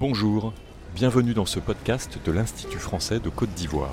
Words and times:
Bonjour, 0.00 0.54
bienvenue 0.94 1.34
dans 1.34 1.44
ce 1.44 1.60
podcast 1.60 2.18
de 2.24 2.32
l'Institut 2.32 2.78
français 2.78 3.20
de 3.20 3.28
Côte 3.28 3.50
d'Ivoire. 3.50 3.92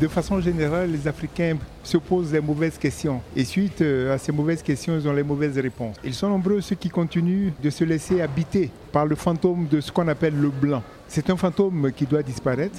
De 0.00 0.08
façon 0.08 0.40
générale, 0.40 0.90
les 0.90 1.06
Africains 1.06 1.58
se 1.82 1.98
posent 1.98 2.32
les 2.32 2.40
mauvaises 2.40 2.78
questions 2.78 3.20
et 3.36 3.44
suite 3.44 3.82
euh, 3.82 4.14
à 4.14 4.16
ces 4.16 4.32
mauvaises 4.32 4.62
questions, 4.62 4.96
ils 4.98 5.06
ont 5.06 5.12
les 5.12 5.22
mauvaises 5.22 5.58
réponses. 5.58 5.96
Ils 6.02 6.14
sont 6.14 6.30
nombreux 6.30 6.62
ceux 6.62 6.76
qui 6.76 6.88
continuent 6.88 7.52
de 7.62 7.68
se 7.68 7.84
laisser 7.84 8.22
habiter 8.22 8.70
par 8.90 9.04
le 9.04 9.16
fantôme 9.16 9.68
de 9.68 9.82
ce 9.82 9.92
qu'on 9.92 10.08
appelle 10.08 10.40
le 10.40 10.48
blanc. 10.48 10.82
C'est 11.08 11.28
un 11.28 11.36
fantôme 11.36 11.92
qui 11.92 12.06
doit 12.06 12.22
disparaître 12.22 12.78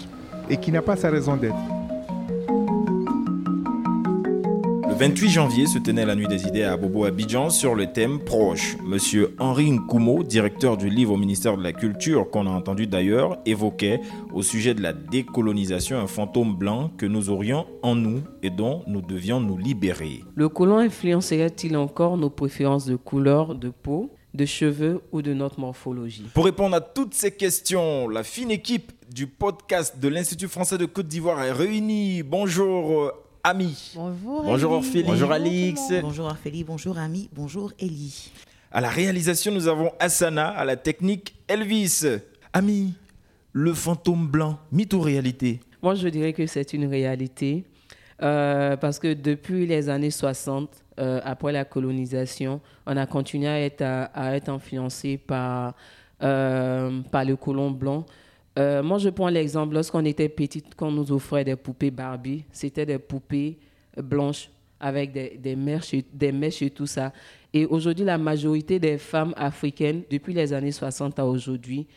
et 0.50 0.58
qui 0.58 0.72
n'a 0.72 0.82
pas 0.82 0.96
sa 0.96 1.12
raison 1.12 1.38
d'être. 1.38 1.79
28 5.00 5.30
janvier 5.30 5.66
se 5.66 5.80
tenait 5.80 6.06
la 6.06 6.14
nuit 6.14 6.28
des 6.28 6.46
idées 6.46 6.64
à 6.64 6.76
Bobo 6.76 7.06
Abidjan 7.06 7.50
sur 7.52 7.74
le 7.74 7.94
thème 7.94 8.20
proche. 8.20 8.76
Monsieur 8.84 9.34
Henri 9.40 9.72
Nkoumo, 9.72 10.24
directeur 10.24 10.76
du 10.76 10.90
livre 10.90 11.14
au 11.14 11.18
ministère 11.18 11.56
de 11.56 11.64
la 11.64 11.72
Culture, 11.72 12.30
qu'on 12.30 12.48
a 12.48 12.50
entendu 12.50 12.86
d'ailleurs, 12.86 13.38
évoquait 13.46 14.02
au 14.34 14.42
sujet 14.42 14.74
de 14.74 14.82
la 14.82 14.92
décolonisation 14.92 15.98
un 15.98 16.08
fantôme 16.08 16.54
blanc 16.54 16.92
que 16.98 17.06
nous 17.06 17.30
aurions 17.30 17.66
en 17.82 17.96
nous 17.96 18.24
et 18.44 18.50
dont 18.50 18.84
nous 18.88 19.02
devions 19.02 19.40
nous 19.40 19.58
libérer. 19.58 20.22
Le 20.36 20.50
colon 20.50 20.80
influencerait-il 20.80 21.78
encore 21.78 22.18
nos 22.18 22.30
préférences 22.30 22.86
de 22.86 22.98
couleur 22.98 23.56
de 23.56 23.70
peau 23.70 24.12
de 24.34 24.44
cheveux 24.46 25.00
ou 25.14 25.22
de 25.22 25.34
notre 25.34 25.62
morphologie? 25.62 26.26
Pour 26.34 26.44
répondre 26.44 26.76
à 26.76 26.82
toutes 26.82 27.14
ces 27.14 27.32
questions, 27.32 28.10
la 28.10 28.24
fine 28.26 28.52
équipe 28.52 28.92
du 29.10 29.28
podcast 29.28 29.98
de 29.98 30.10
l'Institut 30.10 30.50
français 30.50 30.78
de 30.78 30.84
Côte 30.84 31.08
d'Ivoire 31.08 31.42
est 31.42 31.54
réunie. 31.54 32.22
Bonjour 32.22 33.14
Ami. 33.44 33.94
Bonjour. 33.96 34.44
Bonjour 34.44 34.72
Orphélie. 34.74 35.04
Bonjour 35.04 35.32
Alix. 35.32 35.82
Bonjour 36.02 36.26
Orphélie, 36.26 36.64
bonjour 36.64 36.98
Ami, 36.98 37.30
bonjour 37.34 37.72
Ellie. 37.80 38.32
À 38.72 38.82
la 38.82 38.90
réalisation, 38.90 39.52
nous 39.52 39.68
avons 39.68 39.92
Asana, 40.00 40.50
à 40.50 40.66
la 40.66 40.76
technique 40.76 41.36
Elvis. 41.48 42.06
Ami, 42.52 42.94
le 43.54 43.74
fantôme 43.74 44.28
blanc, 44.28 44.60
mythe 44.72 44.94
ou 44.94 45.02
réalité 45.02 45.62
Moi, 45.82 45.96
je 45.96 46.08
dirais 46.10 46.34
que 46.34 46.46
c'est 46.46 46.74
une 46.74 46.86
réalité. 46.86 47.64
Euh, 48.22 48.76
parce 48.76 49.00
que 49.00 49.14
depuis 49.14 49.66
les 49.66 49.88
années 49.88 50.12
60, 50.12 50.70
euh, 51.00 51.22
après 51.24 51.54
la 51.54 51.64
colonisation, 51.64 52.60
on 52.86 52.98
a 52.98 53.06
continué 53.06 53.48
à 53.48 53.62
être, 53.62 53.82
à, 53.82 54.36
être 54.36 54.50
influencé 54.50 55.18
par, 55.18 55.74
euh, 56.22 57.00
par 57.12 57.24
le 57.24 57.38
colon 57.38 57.72
blanc. 57.72 58.06
Euh, 58.60 58.84
moi, 58.84 58.98
je 58.98 59.10
prends 59.10 59.30
l'exemple, 59.30 59.74
lorsqu'on 59.74 60.06
était 60.06 60.30
petite, 60.30 60.76
qu'on 60.76 60.92
nous 60.92 61.12
offrait 61.12 61.44
des 61.46 61.56
poupées 61.56 61.92
Barbie, 61.92 62.44
c'était 62.52 62.86
des 62.86 63.00
poupées 63.00 63.58
blanches 63.98 64.50
avec 64.80 65.12
des, 65.12 65.38
des, 65.38 65.56
mèches, 65.56 65.96
des 66.14 66.32
mèches 66.32 66.62
et 66.62 66.70
tout 66.70 66.86
ça. 66.86 67.12
Et 67.54 67.66
aujourd'hui, 67.66 68.06
la 68.06 68.18
majorité 68.18 68.80
des 68.80 68.98
femmes 68.98 69.34
africaines, 69.36 70.04
depuis 70.10 70.34
les 70.34 70.54
années 70.54 70.72
60 70.72 71.18
à 71.20 71.26
aujourd'hui, 71.26 71.88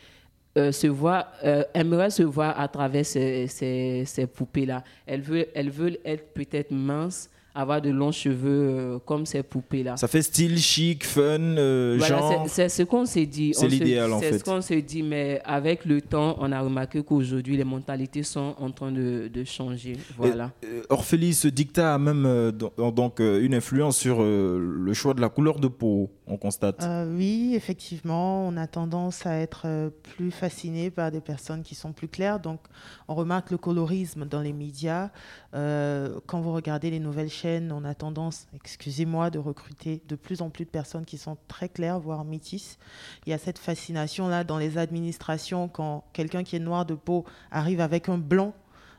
euh, 0.58 0.70
se 0.70 0.86
euh, 0.86 1.64
aimeraient 1.72 2.10
se 2.10 2.22
voir 2.22 2.60
à 2.60 2.68
travers 2.68 3.06
ces, 3.06 4.06
poupées-là. 4.34 4.84
Elles 5.06 5.22
veulent 5.22 5.98
être 6.04 6.34
peut-être 6.34 6.70
minces, 6.70 7.30
avoir 7.54 7.82
de 7.82 7.90
longs 7.90 8.12
cheveux 8.12 8.68
euh, 8.68 8.98
comme 9.04 9.26
ces 9.26 9.42
poupées-là. 9.42 9.96
Ça 9.96 10.08
fait 10.08 10.22
style 10.22 10.58
chic, 10.58 11.04
fun, 11.04 11.22
euh, 11.40 11.96
Voilà, 11.98 12.18
genre. 12.18 12.44
c'est- 12.48 12.68
c'est 12.68 12.82
ce 12.82 12.82
qu'on 12.84 13.04
s'est 13.04 13.26
dit. 13.26 13.52
C'est 13.54 13.68
l'idéal, 13.68 14.12
en 14.12 14.20
C'est 14.20 14.32
fait. 14.32 14.38
ce 14.38 14.44
qu'on 14.44 14.60
s'est 14.60 14.80
dit, 14.82 15.02
mais 15.02 15.40
avec 15.44 15.84
le 15.84 16.00
temps, 16.00 16.36
on 16.40 16.50
a 16.50 16.60
remarqué 16.60 17.02
qu'aujourd'hui, 17.02 17.56
les 17.56 17.64
mentalités 17.64 18.22
sont 18.22 18.54
en 18.58 18.70
train 18.70 18.90
de, 18.90 19.28
de 19.32 19.44
changer. 19.44 19.94
Voilà. 20.16 20.50
Euh, 20.64 20.82
Orphélie, 20.88 21.34
ce 21.34 21.48
dictat 21.48 21.94
a 21.94 21.98
même 21.98 22.52
do- 22.52 22.72
donc 22.90 23.20
une 23.20 23.54
influence 23.54 23.98
sur 23.98 24.22
le 24.22 24.92
choix 24.94 25.14
de 25.14 25.20
la 25.20 25.28
couleur 25.28 25.58
de 25.58 25.68
peau, 25.68 26.10
on 26.26 26.36
constate? 26.36 26.82
Euh, 26.82 27.12
oui, 27.14 27.54
effectivement, 27.54 28.46
on 28.46 28.56
a 28.56 28.66
tendance 28.66 29.26
à 29.26 29.36
être 29.36 29.62
euh, 29.66 29.90
plus 29.90 30.30
fasciné 30.30 30.90
par 30.90 31.10
des 31.10 31.20
personnes 31.20 31.62
qui 31.62 31.74
sont 31.74 31.92
plus 31.92 32.08
claires. 32.08 32.38
Donc, 32.38 32.60
on 33.08 33.14
remarque 33.14 33.50
le 33.50 33.58
colorisme 33.58 34.24
dans 34.26 34.40
les 34.40 34.52
médias. 34.52 35.10
Euh, 35.54 36.20
quand 36.26 36.40
vous 36.40 36.52
regardez 36.52 36.90
les 36.90 37.00
nouvelles 37.00 37.30
chaînes, 37.30 37.72
on 37.72 37.84
a 37.84 37.94
tendance, 37.94 38.46
excusez-moi, 38.54 39.30
de 39.30 39.38
recruter 39.38 40.00
de 40.08 40.14
plus 40.16 40.42
en 40.42 40.50
plus 40.50 40.64
de 40.64 40.70
personnes 40.70 41.04
qui 41.04 41.18
sont 41.18 41.36
très 41.48 41.68
claires, 41.68 41.98
voire 41.98 42.24
métisses. 42.24 42.78
Il 43.26 43.30
y 43.30 43.32
a 43.32 43.38
cette 43.38 43.58
fascination-là 43.58 44.44
dans 44.44 44.58
les 44.58 44.78
administrations 44.78 45.68
quand 45.68 46.04
quelqu'un 46.12 46.44
qui 46.44 46.56
est 46.56 46.60
noir 46.60 46.86
de 46.86 46.94
peau 46.94 47.24
arrive 47.50 47.80
avec 47.80 48.08
un 48.08 48.18
blanc. 48.18 48.54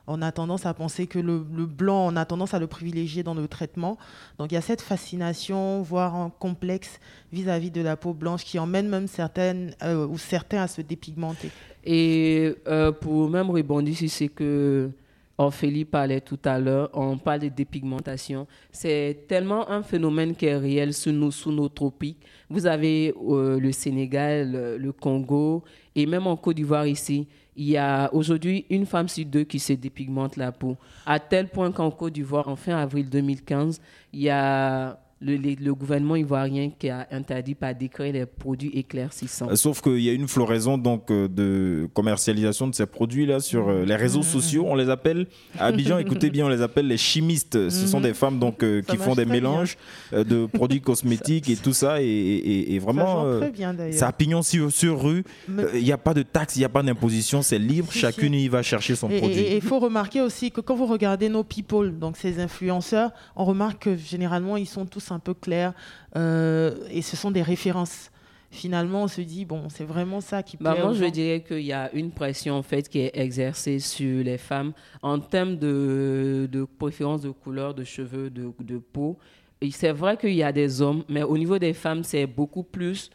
On 0.06 0.22
a 0.22 0.32
tendance 0.32 0.66
à 0.66 0.74
penser 0.74 1.08
que 1.08 1.20
le, 1.20 1.40
blanc, 1.40 2.08
on 2.12 2.16
a 2.18 2.26
tendance 2.26 2.54
à 2.54 2.60
le 2.60 2.68
privilégier 2.68 3.24
dans 3.24 3.34
le 3.34 3.48
traitement. 3.48 3.98
Donc 4.38 4.52
il 4.52 4.56
y 4.56 4.58
a 4.58 4.62
cette 4.62 4.82
fascination, 4.82 5.82
voire 5.82 6.16
un 6.16 6.30
complexe 6.30 7.00
vis-à-vis 7.32 7.72
de 7.72 7.82
la 7.82 7.96
peau 7.96 8.14
blanche 8.14 8.44
qui 8.44 8.60
emmène 8.60 8.90
même 8.90 9.08
certaines 9.08 9.74
euh, 9.82 10.06
ou 10.06 10.18
certains 10.18 10.64
à 10.64 10.68
se 10.68 10.82
dépigmenter. 10.82 11.52
Et 11.86 12.54
euh, 12.68 12.92
pour 12.92 13.30
même 13.30 13.50
rebondir 13.50 13.96
sur 13.96 14.10
ce 14.10 14.26
que 14.26 14.92
Ophélie 15.38 15.86
parlait 15.86 16.22
tout 16.22 16.40
à 16.44 16.60
l'heure, 16.60 16.90
on 16.94 17.18
parle 17.18 17.40
de 17.40 17.48
dépigmentation. 17.48 18.46
C'est 18.72 19.26
tellement 19.28 19.70
un 19.70 19.84
phénomène 19.84 20.36
qui 20.36 20.46
est 20.46 20.58
réel 20.58 20.94
sous 20.94 21.12
nos, 21.12 21.32
sous 21.32 21.52
nos 21.52 21.70
tropiques. 21.70 22.20
Vous 22.50 22.68
avez 22.68 23.16
euh, 23.30 23.58
le 23.58 23.72
Sénégal, 23.72 24.78
le 24.78 24.92
Congo 24.92 25.64
et 25.96 26.06
même 26.06 26.28
en 26.28 26.36
Côte 26.36 26.58
d'Ivoire 26.58 26.86
ici. 26.86 27.26
Il 27.56 27.70
y 27.70 27.78
a 27.78 28.12
aujourd'hui 28.14 28.66
une 28.70 28.86
femme 28.86 29.08
sur 29.08 29.26
deux 29.26 29.44
qui 29.44 29.60
se 29.60 29.74
dépigmente 29.74 30.38
la 30.38 30.52
peau. 30.52 30.78
À 31.06 31.20
tel 31.20 31.50
point 31.50 31.72
qu'en 31.72 31.92
Côte 31.92 32.14
d'Ivoire, 32.14 32.48
en 32.48 32.56
fin 32.56 32.76
avril 32.78 33.10
2015, 33.10 33.80
il 34.14 34.22
y 34.22 34.30
a 34.30 34.98
le, 35.26 35.36
les- 35.36 35.56
le 35.56 35.74
gouvernement 35.74 36.16
ivoirien 36.16 36.70
qui 36.78 36.90
a 36.90 37.08
interdit 37.12 37.56
par 37.56 37.74
décret 37.74 38.12
les 38.12 38.26
produits 38.26 38.72
éclaircissants. 38.74 39.50
Euh, 39.50 39.56
Sauf 39.56 39.82
qu'il 39.82 40.00
y 40.02 40.10
a 40.10 40.14
une 40.14 40.28
floraison 40.28 40.78
donc 40.78 41.10
euh, 41.12 41.28
de 41.28 41.88
commercialisation 41.94 42.68
de 42.68 42.76
ces 42.76 42.86
produits-là 42.86 43.40
sur 43.40 43.70
euh, 43.70 43.86
les 43.86 43.96
réseaux 43.96 44.22
sociaux. 44.24 44.66
On 44.68 44.76
les 44.76 44.90
appelle, 44.90 45.28
à 45.58 45.68
Abidjan, 45.68 45.98
écoutez 46.06 46.30
bien, 46.30 46.46
on 46.46 46.50
les 46.50 46.62
appelle 46.62 46.88
les 46.88 46.98
chimistes. 46.98 47.70
Ce 47.70 47.88
sont 47.88 48.02
des 48.02 48.14
femmes 48.14 48.40
donc 48.40 48.64
euh, 48.64 48.82
qui 48.82 48.98
font 48.98 49.16
des 49.16 49.26
bien. 49.26 49.34
mélanges 49.36 49.78
de 50.12 50.46
produits 50.54 50.82
cosmétiques 50.82 51.50
et 51.50 51.56
tout 51.56 51.74
ça. 51.74 52.02
Et, 52.02 52.06
et- 52.06 52.74
et 52.76 52.80
vraiment, 52.80 53.24
vend 53.26 53.40
très 53.40 53.52
bien 53.52 53.74
d'ailleurs. 53.74 53.94
ça 53.94 54.08
a 54.08 54.12
pignon 54.12 54.42
sur, 54.42 54.72
sur 54.72 55.02
rue. 55.02 55.24
Mais- 55.48 55.64
Euh, 55.64 55.70
Il 55.80 55.84
n'y 55.84 55.92
a 55.92 55.98
pas 55.98 56.14
de 56.14 56.24
taxes, 56.24 56.56
il 56.56 56.60
n'y 56.60 56.66
a 56.66 56.70
pas 56.70 56.84
d'imposition, 56.84 57.42
c'est 57.42 57.60
libre. 57.60 57.92
Si, 57.92 58.00
Chacune 58.00 58.34
y 58.34 58.48
va 58.50 58.62
chercher 58.62 58.96
son 58.96 59.10
Et 59.10 59.20
produit. 59.20 59.46
il 59.56 59.62
faut 59.62 59.80
remarquer 59.80 60.22
aussi 60.22 60.52
que 60.52 60.60
quand 60.62 60.76
vous 60.76 60.86
regardez 60.86 61.30
nos 61.30 61.44
people, 61.44 61.98
donc 61.98 62.18
ces 62.18 62.40
influenceurs, 62.40 63.12
on 63.36 63.46
remarque 63.46 63.84
que 63.84 63.96
généralement 63.96 64.58
ils 64.58 64.68
sont 64.68 64.86
tous 64.86 65.12
un 65.14 65.20
peu 65.20 65.34
clairs 65.34 65.74
euh, 66.16 66.76
et 66.90 67.02
ce 67.02 67.16
sont 67.16 67.32
des 67.32 67.42
références. 67.42 68.10
Finalement, 68.52 69.04
on 69.04 69.08
se 69.08 69.22
dit, 69.22 69.46
bon, 69.46 69.68
c'est 69.70 69.84
vraiment 69.84 70.22
ça 70.22 70.44
qui 70.44 70.58
Bah, 70.58 70.74
plaît 70.74 70.84
moi, 70.84 70.94
je 70.94 71.06
dirais 71.06 71.42
qu'il 71.42 71.62
y 71.64 71.74
a 71.74 71.92
une 71.94 72.12
pression 72.12 72.54
en 72.56 72.62
fait 72.62 72.88
qui 72.88 73.00
est 73.00 73.12
exercée 73.16 73.80
sur 73.80 74.24
les 74.24 74.38
femmes 74.38 74.74
en 75.02 75.18
termes 75.20 75.58
de, 75.58 76.48
de 76.52 76.64
préférence 76.64 77.22
de 77.22 77.32
couleur 77.32 77.74
de 77.74 77.84
cheveux, 77.84 78.30
de, 78.30 78.52
de 78.60 78.78
peau. 78.78 79.18
C'est 79.72 79.92
vrai 79.92 80.18
qu'il 80.18 80.34
y 80.36 80.44
a 80.44 80.52
des 80.52 80.82
hommes, 80.84 81.04
mais 81.10 81.24
au 81.24 81.36
niveau 81.38 81.58
des 81.58 81.74
femmes, 81.74 82.04
c'est 82.04 82.28
beaucoup 82.28 82.62
plus 82.64 83.10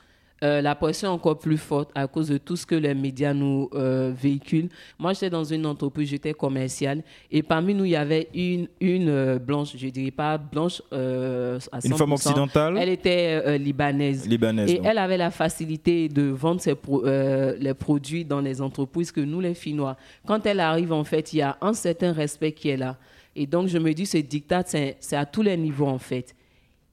euh, 0.44 0.60
la 0.62 0.74
pression 0.74 1.08
est 1.08 1.12
encore 1.12 1.38
plus 1.38 1.56
forte 1.58 1.90
à 1.94 2.06
cause 2.06 2.28
de 2.28 2.38
tout 2.38 2.54
ce 2.56 2.64
que 2.64 2.74
les 2.76 2.94
médias 2.94 3.34
nous 3.34 3.68
euh, 3.74 4.12
véhiculent. 4.16 4.68
Moi, 4.98 5.12
j'étais 5.12 5.30
dans 5.30 5.42
une 5.44 5.66
entreprise, 5.66 6.08
j'étais 6.10 6.32
commerciale, 6.32 7.02
et 7.30 7.42
parmi 7.42 7.74
nous, 7.74 7.84
il 7.84 7.90
y 7.90 7.96
avait 7.96 8.28
une, 8.34 8.68
une 8.80 9.08
euh, 9.08 9.38
blanche, 9.38 9.76
je 9.76 9.88
dirais 9.88 10.10
pas 10.12 10.38
blanche 10.38 10.80
à 10.92 11.58
100%. 11.58 11.86
Une 11.86 11.94
femme 11.96 12.12
occidentale, 12.12 12.76
Elle 12.78 12.88
était 12.90 13.58
libanaise. 13.58 14.28
libanaise. 14.28 14.70
Et 14.70 14.76
donc. 14.76 14.86
elle 14.86 14.98
avait 14.98 15.16
la 15.16 15.30
facilité 15.30 16.08
de 16.08 16.22
vendre 16.22 16.60
ses 16.60 16.74
pro- 16.76 17.04
les 17.04 17.74
produits 17.74 18.24
dans 18.24 18.40
les 18.40 18.60
entreprises 18.60 19.10
que 19.12 19.20
nous, 19.20 19.40
les 19.40 19.54
Finnois. 19.54 19.96
Quand 20.26 20.46
elle 20.46 20.60
arrive, 20.60 20.92
en 20.92 21.04
fait, 21.04 21.32
il 21.32 21.38
y 21.38 21.42
a 21.42 21.56
un 21.60 21.72
certain 21.72 22.12
respect 22.12 22.52
qui 22.52 22.68
est 22.68 22.76
là. 22.76 22.96
Et 23.34 23.46
donc, 23.46 23.68
je 23.68 23.78
me 23.78 23.92
dis, 23.92 24.06
ce 24.06 24.18
dictat, 24.18 24.62
c'est 24.66 24.96
c'est 25.00 25.16
à 25.16 25.24
tous 25.26 25.42
les 25.42 25.56
niveaux, 25.56 25.86
en 25.86 25.98
fait. 25.98 26.34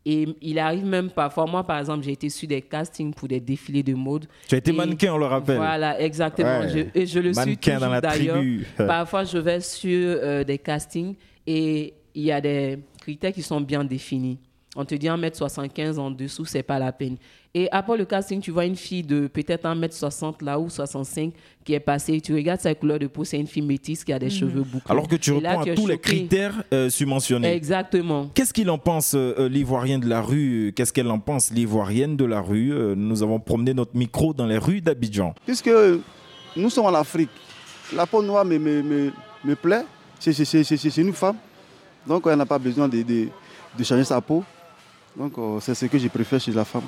Et 0.07 0.27
il 0.41 0.59
arrive 0.59 0.85
même 0.85 1.09
parfois, 1.09 1.45
moi, 1.47 1.63
par 1.63 1.79
exemple, 1.79 2.03
j'ai 2.05 2.11
été 2.11 2.29
sur 2.29 2.47
des 2.47 2.61
castings 2.61 3.11
pour 3.13 3.27
des 3.27 3.39
défilés 3.39 3.81
de 3.81 3.95
mode. 3.95 4.27
Tu 4.47 4.53
as 4.53 4.59
été 4.59 4.71
mannequin, 4.71 5.13
on 5.13 5.18
le 5.18 5.25
rappelle. 5.25 5.57
Voilà, 5.57 6.00
exactement. 6.00 6.59
Ouais. 6.59 6.69
Je- 6.69 7.00
et 7.00 7.06
je 7.07 7.19
le 7.19 7.33
suis 7.33 7.56
dans 7.57 7.74
toujours 7.74 7.89
la 7.89 8.01
d'ailleurs. 8.01 8.35
tribu. 8.38 8.65
Parfois, 8.77 9.24
je 9.24 9.38
vais 9.39 9.59
sur 9.62 9.89
euh, 10.21 10.44
des 10.44 10.59
castings 10.59 11.15
et 11.47 11.94
il 12.13 12.24
y 12.24 12.31
a 12.31 12.39
des 12.39 12.77
critères 13.01 13.33
qui 13.33 13.41
sont 13.41 13.59
bien 13.62 13.83
définis. 13.83 14.38
On 14.75 14.83
te 14.86 14.94
dit 14.95 15.07
1m75 15.07 15.98
en 16.00 16.12
dessous, 16.12 16.44
c'est 16.45 16.63
pas 16.63 16.77
la 16.80 16.92
peine. 16.92 17.16
Et 17.54 17.69
après 17.72 17.95
le 17.98 18.04
casting, 18.04 18.42
tu 18.42 18.51
vois 18.51 18.66
une 18.66 18.75
fille 18.75 19.04
de 19.04 19.27
peut-être 19.27 19.63
1m60 19.63 20.44
là 20.44 20.60
ou 20.60 20.69
65 20.69 21.31
qui 21.63 21.74
est 21.74 21.80
passée. 21.80 22.19
Tu 22.19 22.33
regardes 22.36 22.60
sa 22.60 22.75
couleur 22.75 23.00
de 23.00 23.07
peau, 23.07 23.24
c'est 23.24 23.39
une 23.39 23.48
fille 23.48 23.62
métisse 23.62 24.04
qui 24.04 24.12
a 24.12 24.19
des 24.19 24.30
cheveux 24.30 24.63
bouclés. 24.63 24.92
Alors 24.92 25.07
que 25.07 25.16
tu 25.16 25.33
Et 25.36 25.39
là, 25.39 25.51
réponds 25.51 25.63
tu 25.63 25.69
à 25.69 25.72
es 25.72 25.75
tous 25.75 25.88
les 25.88 25.98
critères 25.98 26.63
euh, 26.74 26.89
subventionnés. 26.89 27.54
Exactement. 27.54 28.30
Qu'est-ce 28.33 28.54
qu'il 28.54 28.69
en 28.69 28.77
pense, 28.77 29.13
euh, 29.16 29.33
euh, 29.39 29.48
l'Ivoirienne 29.48 30.01
de 30.01 30.10
la 30.10 30.22
rue 30.22 30.74
Qu'est-ce 30.75 30.92
qu'elle 30.92 31.10
en 31.10 31.19
pense, 31.19 31.51
l'Ivoirienne 31.51 32.18
de 32.18 32.25
la 32.25 32.42
rue 32.42 32.74
Euh, 32.74 32.95
Nous 32.95 33.24
avons 33.24 33.39
promené 33.39 33.74
notre 33.74 33.95
micro 33.95 34.33
dans 34.33 34.45
les 34.45 34.57
rues 34.57 34.81
d'Abidjan. 34.81 35.33
Puisque 35.45 35.69
nous 36.57 36.69
sommes 36.69 36.88
en 36.88 36.94
Afrique, 36.94 37.30
la 37.95 38.06
peau 38.06 38.21
noire 38.21 38.44
me, 38.44 38.57
me, 38.60 38.81
me, 38.83 39.12
me 39.45 39.56
plaît, 39.56 39.86
c'est 40.19 40.33
c'est- 40.33 40.44
c'est- 40.44 40.63
c'est- 40.66 40.89
c'est 40.89 41.01
une 41.01 41.13
femme. 41.13 41.38
Donc 42.06 42.24
elle 42.30 42.38
n'a 42.38 42.45
pas 42.45 42.60
besoin 42.60 42.89
de, 42.89 43.01
de, 43.01 43.28
de 43.78 43.83
changer 43.86 44.04
sa 44.04 44.19
peau. 44.19 44.44
Donc 45.17 45.38
euh, 45.38 45.59
c'est 45.59 45.75
ce 45.75 45.85
que 45.85 45.97
je 45.97 46.07
préfère 46.07 46.39
chez 46.39 46.51
la 46.51 46.65
femme. 46.65 46.83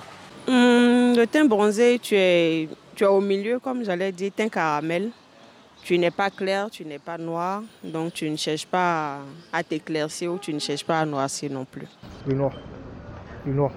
Hum, 0.48 1.16
le 1.16 1.26
teint 1.26 1.46
bronzé, 1.46 2.00
tu 2.00 2.16
es, 2.16 2.68
Tu 2.96 3.04
es 3.04 3.08
au 3.08 3.22
milieu, 3.22 3.60
comme 3.60 3.84
j'allais 3.84 4.12
dire, 4.12 4.32
teint 4.36 4.50
caramel. 4.50 5.10
Tu 5.84 5.98
n'es 5.98 6.12
pas 6.12 6.30
clair, 6.30 6.70
tu 6.70 6.84
n'es 6.84 7.00
pas 7.00 7.18
noir, 7.18 7.62
donc 7.84 8.12
tu 8.14 8.30
ne 8.30 8.36
cherches 8.36 8.66
pas 8.66 9.20
à 9.54 9.64
t'éclaircir 9.64 10.34
ou 10.34 10.38
tu 10.38 10.54
ne 10.54 10.60
cherches 10.60 10.84
pas 10.84 11.00
à 11.00 11.06
noircir 11.06 11.50
non 11.52 11.64
plus. 11.64 11.88
Le 12.26 12.34
noir. 12.34 12.52
Le 13.46 13.54
noir. 13.54 13.72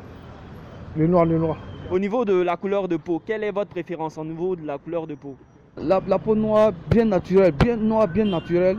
Le 0.97 1.07
noir, 1.07 1.25
le 1.25 1.39
noir. 1.39 1.57
Au 1.89 1.99
niveau 1.99 2.25
de 2.25 2.35
la 2.35 2.57
couleur 2.57 2.89
de 2.89 2.97
peau, 2.97 3.23
quelle 3.25 3.45
est 3.45 3.53
votre 3.53 3.71
préférence 3.71 4.19
au 4.19 4.25
niveau 4.25 4.57
de 4.57 4.67
la 4.67 4.79
couleur 4.79 5.07
de 5.07 5.15
peau? 5.15 5.37
La, 5.77 6.01
la, 6.05 6.19
peau 6.19 6.35
noire, 6.35 6.73
bien 6.89 7.05
naturelle, 7.05 7.53
bien 7.53 7.77
noire, 7.77 8.09
bien 8.09 8.25
naturelle. 8.25 8.79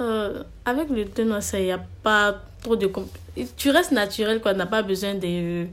Euh, 0.00 0.44
avec 0.64 0.90
le 0.90 1.06
teint 1.06 1.24
noir, 1.24 1.40
il 1.54 1.62
n'y 1.64 1.72
a 1.72 1.80
pas 2.02 2.34
trop 2.62 2.76
de... 2.76 2.90
Tu 3.56 3.70
restes 3.70 3.92
naturel, 3.92 4.40
quoi. 4.40 4.52
Tu 4.52 4.58
n'as 4.58 4.66
pas 4.66 4.82
besoin 4.82 5.14
de, 5.14 5.66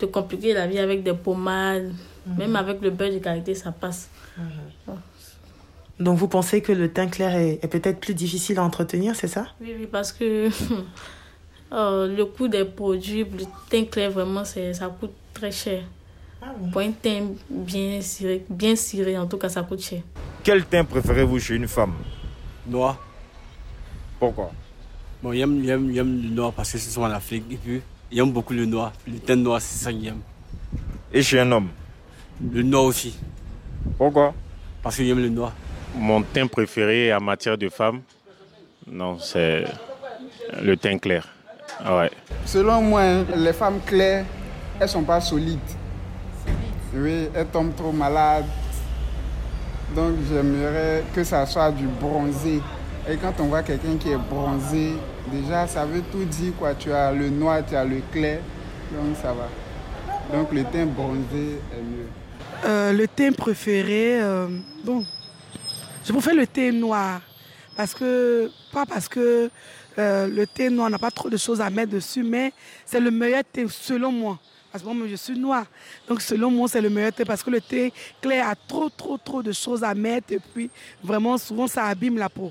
de 0.00 0.06
compliquer 0.06 0.52
la 0.52 0.66
vie 0.66 0.78
avec 0.78 1.02
des 1.02 1.14
pommades. 1.14 1.92
Mhm. 2.26 2.38
Même 2.38 2.56
avec 2.56 2.80
le 2.80 2.90
beurre 2.90 3.12
de 3.12 3.18
qualité, 3.18 3.54
ça 3.54 3.72
passe. 3.72 4.08
Mhm. 4.36 4.94
Donc 5.98 6.18
vous 6.18 6.28
pensez 6.28 6.60
que 6.60 6.72
le 6.72 6.92
teint 6.92 7.06
clair 7.06 7.34
est, 7.34 7.58
est 7.62 7.68
peut-être 7.68 8.00
plus 8.00 8.14
difficile 8.14 8.58
à 8.58 8.62
entretenir, 8.62 9.16
c'est 9.16 9.28
ça? 9.28 9.46
Oui, 9.60 9.74
oui, 9.78 9.88
parce 9.90 10.12
que 10.12 10.48
oh, 11.70 12.06
le 12.16 12.24
coût 12.24 12.48
des 12.48 12.66
produits, 12.66 13.24
le 13.24 13.44
teint 13.70 13.84
clair, 13.84 14.10
vraiment, 14.10 14.44
ça 14.44 14.94
coûte 15.00 15.14
très 15.32 15.50
cher. 15.50 15.84
Ah 16.42 16.52
Pour 16.70 16.82
un 16.82 16.90
teint 16.92 17.28
bien 17.48 18.02
ciré, 18.02 18.44
bien 18.50 18.76
ciré, 18.76 19.16
en 19.16 19.26
tout 19.26 19.38
cas, 19.38 19.48
ça 19.48 19.62
coûte 19.62 19.80
cher. 19.80 20.02
Quel 20.44 20.66
teint 20.66 20.84
préférez-vous 20.84 21.38
chez 21.38 21.54
une 21.54 21.66
femme? 21.66 21.94
Noir. 22.66 22.98
Pourquoi? 24.20 24.52
Bon, 25.22 25.32
j'aime, 25.32 25.62
le 25.62 26.04
noir 26.04 26.52
parce 26.52 26.72
que 26.72 26.78
c'est 26.78 26.90
souvent 26.90 27.06
en 27.06 27.12
Afrique 27.12 27.44
et 27.50 27.56
puis 27.56 27.82
j'aime 28.12 28.30
beaucoup 28.32 28.52
le 28.52 28.66
noir. 28.66 28.92
Le 29.06 29.18
teint 29.18 29.36
noir, 29.36 29.60
c'est 29.60 29.84
ça 29.84 29.92
que 29.92 29.98
j'aime. 30.00 30.20
Et 31.12 31.22
chez 31.22 31.40
un 31.40 31.50
homme 31.52 31.68
Le 32.52 32.62
noir 32.62 32.84
aussi. 32.84 33.18
Pourquoi? 33.96 34.34
Parce 34.82 34.96
que 34.96 35.04
j'aime 35.04 35.20
le 35.20 35.28
noir. 35.30 35.52
Mon 35.96 36.22
teint 36.22 36.46
préféré 36.46 37.14
en 37.14 37.20
matière 37.20 37.56
de 37.56 37.68
femme, 37.70 38.02
non, 38.86 39.18
c'est 39.18 39.64
le 40.62 40.76
teint 40.76 40.98
clair. 40.98 41.26
Ah 41.82 41.96
ouais. 41.96 42.10
Selon 42.44 42.82
moi, 42.82 43.24
les 43.34 43.52
femmes 43.52 43.80
claires, 43.84 44.26
elles 44.78 44.88
sont 44.88 45.02
pas 45.02 45.20
solides. 45.20 45.58
Oui, 46.94 47.28
elles 47.34 47.46
tombent 47.46 47.74
trop 47.74 47.92
malades. 47.92 48.46
Donc 49.94 50.14
j'aimerais 50.28 51.04
que 51.14 51.24
ça 51.24 51.46
soit 51.46 51.72
du 51.72 51.86
bronzé. 51.86 52.60
Et 53.08 53.16
quand 53.16 53.32
on 53.38 53.44
voit 53.44 53.62
quelqu'un 53.62 53.96
qui 53.96 54.10
est 54.10 54.16
bronzé, 54.16 54.94
déjà 55.30 55.66
ça 55.68 55.84
veut 55.84 56.02
tout 56.10 56.24
dire 56.24 56.52
quoi. 56.58 56.74
Tu 56.74 56.90
as 56.90 57.12
le 57.12 57.30
noir, 57.30 57.62
tu 57.66 57.76
as 57.76 57.84
le 57.84 58.00
clair, 58.10 58.40
donc 58.92 59.16
ça 59.22 59.32
va. 59.32 59.48
Donc 60.36 60.52
le 60.52 60.64
teint 60.64 60.86
bronzé 60.86 61.60
est 61.72 61.82
mieux. 61.82 62.08
Euh, 62.64 62.92
le 62.92 63.06
teint 63.06 63.30
préféré, 63.30 64.20
euh, 64.20 64.48
bon, 64.82 65.04
je 66.04 66.12
préfère 66.12 66.34
le 66.34 66.46
thé 66.46 66.72
noir. 66.72 67.20
Parce 67.76 67.94
que, 67.94 68.50
pas 68.72 68.86
parce 68.86 69.08
que 69.08 69.50
euh, 69.98 70.26
le 70.26 70.46
thé 70.46 70.68
noir 70.68 70.90
n'a 70.90 70.98
pas 70.98 71.10
trop 71.10 71.28
de 71.28 71.36
choses 71.36 71.60
à 71.60 71.70
mettre 71.70 71.92
dessus, 71.92 72.24
mais 72.24 72.52
c'est 72.84 72.98
le 72.98 73.10
meilleur 73.10 73.44
thé 73.44 73.66
selon 73.68 74.10
moi. 74.10 74.38
Parce 74.72 74.82
que 74.82 74.88
moi, 74.88 75.06
je 75.08 75.14
suis 75.16 75.38
noire. 75.38 75.64
Donc, 76.08 76.20
selon 76.20 76.50
moi, 76.50 76.68
c'est 76.68 76.80
le 76.80 76.90
meilleur 76.90 77.12
thé 77.12 77.24
parce 77.24 77.42
que 77.42 77.50
le 77.50 77.60
thé 77.60 77.92
clair 78.20 78.48
a 78.48 78.54
trop, 78.54 78.90
trop, 78.90 79.16
trop 79.16 79.42
de 79.42 79.52
choses 79.52 79.84
à 79.84 79.94
mettre. 79.94 80.32
Et 80.32 80.38
puis, 80.38 80.70
vraiment, 81.02 81.38
souvent, 81.38 81.66
ça 81.66 81.84
abîme 81.84 82.18
la 82.18 82.28
peau. 82.28 82.50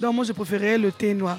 Donc, 0.00 0.14
moi, 0.14 0.24
je 0.24 0.32
préférais 0.32 0.78
le 0.78 0.92
thé 0.92 1.14
noir. 1.14 1.38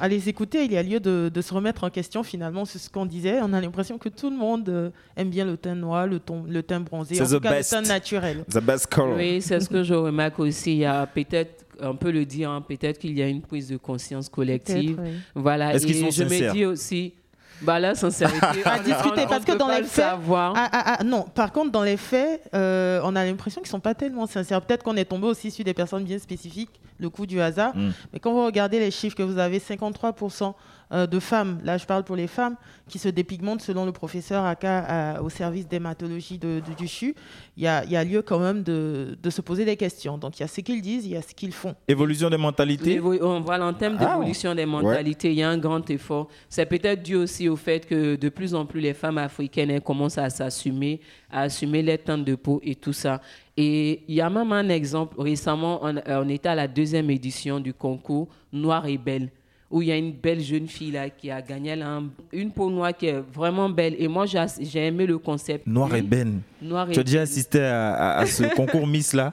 À 0.00 0.08
les 0.08 0.28
écouter, 0.28 0.64
il 0.64 0.72
y 0.72 0.76
a 0.76 0.82
lieu 0.82 0.98
de, 0.98 1.30
de 1.32 1.40
se 1.40 1.54
remettre 1.54 1.84
en 1.84 1.90
question 1.90 2.24
finalement 2.24 2.64
sur 2.64 2.80
ce 2.80 2.90
qu'on 2.90 3.06
disait. 3.06 3.38
On 3.42 3.52
a 3.52 3.60
l'impression 3.60 3.96
que 3.96 4.08
tout 4.08 4.28
le 4.28 4.36
monde 4.36 4.68
euh, 4.68 4.90
aime 5.16 5.30
bien 5.30 5.44
le 5.44 5.56
teint 5.56 5.76
noir, 5.76 6.08
le, 6.08 6.18
ton, 6.18 6.42
le 6.48 6.62
teint 6.64 6.80
bronzé, 6.80 7.20
en 7.22 7.24
tout 7.26 7.38
cas 7.38 7.50
best. 7.50 7.72
le 7.72 7.82
teint 7.82 7.88
naturel. 7.88 8.44
The 8.50 8.58
best 8.58 8.88
color. 8.92 9.16
Oui, 9.16 9.40
c'est 9.40 9.60
ce 9.60 9.68
que 9.68 9.84
je 9.84 9.94
remarque 9.94 10.40
aussi. 10.40 10.72
Il 10.72 10.78
y 10.78 10.84
a 10.84 11.06
peut-être, 11.06 11.64
on 11.80 11.94
peut 11.94 12.10
le 12.10 12.24
dire, 12.26 12.50
hein, 12.50 12.60
peut-être 12.60 12.98
qu'il 12.98 13.16
y 13.16 13.22
a 13.22 13.28
une 13.28 13.40
prise 13.40 13.68
de 13.68 13.76
conscience 13.76 14.28
collective. 14.28 14.98
Oui. 15.00 15.10
Voilà. 15.36 15.72
Est-ce 15.74 15.86
qu'ils 15.86 15.96
Et 15.98 16.00
sont 16.00 16.10
je 16.10 16.24
sincères? 16.24 16.52
me 16.52 16.58
dis 16.58 16.64
aussi, 16.66 17.14
bah 17.62 17.80
la 17.80 17.94
sincérité. 17.94 18.46
à 18.64 18.78
discuter 18.78 19.26
parce 19.28 19.44
que 19.44 19.56
dans 19.56 19.68
les 19.68 19.80
le 19.80 19.84
faits. 19.84 20.04
Ah, 20.04 20.52
ah, 20.56 20.96
ah, 20.98 21.04
non, 21.04 21.22
par 21.22 21.52
contre 21.52 21.70
dans 21.70 21.82
les 21.82 21.96
faits, 21.96 22.42
euh, 22.54 23.00
on 23.04 23.16
a 23.16 23.24
l'impression 23.24 23.60
qu'ils 23.60 23.70
sont 23.70 23.80
pas 23.80 23.94
tellement 23.94 24.26
sincères. 24.26 24.60
Peut-être 24.62 24.82
qu'on 24.82 24.96
est 24.96 25.04
tombé 25.04 25.26
aussi 25.26 25.50
sur 25.50 25.64
des 25.64 25.74
personnes 25.74 26.04
bien 26.04 26.18
spécifiques, 26.18 26.80
le 26.98 27.10
coup 27.10 27.26
du 27.26 27.40
hasard. 27.40 27.76
Mm. 27.76 27.90
Mais 28.12 28.20
quand 28.20 28.32
vous 28.32 28.44
regardez 28.44 28.78
les 28.78 28.90
chiffres 28.90 29.16
que 29.16 29.22
vous 29.22 29.38
avez, 29.38 29.58
53% 29.58 30.54
euh, 30.94 31.06
de 31.06 31.18
femmes, 31.18 31.58
là 31.64 31.76
je 31.76 31.84
parle 31.84 32.04
pour 32.04 32.16
les 32.16 32.26
femmes, 32.28 32.56
qui 32.88 32.98
se 32.98 33.08
dépigmentent 33.08 33.60
selon 33.62 33.84
le 33.84 33.92
professeur 33.92 34.44
Aka 34.44 35.20
au 35.22 35.28
service 35.28 35.66
d'hématologie 35.68 36.38
de, 36.38 36.60
de- 36.66 36.74
du 36.74 36.86
CHU, 36.86 37.14
il 37.56 37.62
y 37.64 37.66
a, 37.66 37.84
il 37.84 37.90
y 37.90 37.96
a 37.96 38.04
lieu 38.04 38.22
quand 38.22 38.38
même 38.38 38.62
de, 38.62 39.16
de 39.22 39.30
se 39.30 39.40
poser 39.42 39.64
des 39.64 39.76
questions. 39.76 40.16
Donc 40.18 40.38
il 40.38 40.42
y 40.42 40.44
a 40.44 40.48
ce 40.48 40.60
qu'ils 40.60 40.80
disent, 40.82 41.04
il 41.06 41.12
y 41.12 41.16
a 41.16 41.22
ce 41.22 41.34
qu'ils 41.34 41.52
font. 41.52 41.74
Évolution 41.88 42.30
des 42.30 42.36
mentalités? 42.36 43.00
On 43.00 43.40
voit 43.40 43.58
en 43.60 43.72
termes 43.74 43.96
Ah, 44.00 44.14
d'évolution 44.16 44.54
des 44.54 44.66
mentalités, 44.66 45.30
il 45.32 45.38
y 45.38 45.42
a 45.42 45.50
un 45.50 45.58
grand 45.58 45.88
effort. 45.90 46.28
C'est 46.48 46.66
peut-être 46.66 47.02
dû 47.02 47.16
aussi 47.16 47.48
au 47.48 47.56
fait 47.56 47.86
que 47.86 48.16
de 48.16 48.28
plus 48.28 48.54
en 48.54 48.64
plus 48.66 48.80
les 48.80 48.94
femmes 48.94 49.18
africaines 49.18 49.70
elles 49.70 49.80
commencent 49.82 50.18
à 50.18 50.30
s'assumer, 50.30 51.00
à 51.30 51.42
assumer 51.42 51.82
les 51.82 51.98
teintes 51.98 52.24
de 52.24 52.34
peau 52.34 52.60
et 52.62 52.74
tout 52.74 52.92
ça. 52.92 53.20
Et 53.56 54.02
il 54.08 54.14
y 54.14 54.20
a 54.20 54.28
même 54.28 54.52
un 54.52 54.68
exemple. 54.68 55.14
Récemment, 55.20 55.78
on, 55.82 55.94
on 56.06 56.28
était 56.28 56.48
à 56.48 56.54
la 56.54 56.68
deuxième 56.68 57.08
édition 57.10 57.60
du 57.60 57.72
concours 57.72 58.28
Noir 58.52 58.86
et 58.86 58.98
Belle 58.98 59.30
où 59.74 59.82
il 59.82 59.88
y 59.88 59.92
a 59.92 59.96
une 59.96 60.12
belle 60.12 60.40
jeune 60.40 60.68
fille 60.68 60.92
là 60.92 61.10
qui 61.10 61.32
a 61.32 61.42
gagné 61.42 61.70
elle 61.70 61.82
a 61.82 61.88
un- 61.96 62.08
une 62.32 62.52
peau 62.52 62.70
noire 62.70 62.96
qui 62.96 63.06
est 63.06 63.20
vraiment 63.34 63.68
belle. 63.68 63.96
Et 63.98 64.06
moi, 64.06 64.24
j'ai 64.24 64.44
j'ai 64.60 64.86
aimé 64.86 65.04
le 65.04 65.18
concept. 65.18 65.66
Noir 65.66 65.92
et 65.96 66.02
Ben. 66.02 66.40
Noir 66.62 66.88
et 66.88 66.92
Tu 66.92 67.00
as 67.00 67.02
déjà 67.02 67.18
belle. 67.18 67.22
assisté 67.24 67.60
à, 67.60 67.92
à- 67.94 68.18
à 68.20 68.26
ce 68.26 68.44
concours 68.54 68.86
Miss 68.86 69.12
là 69.14 69.32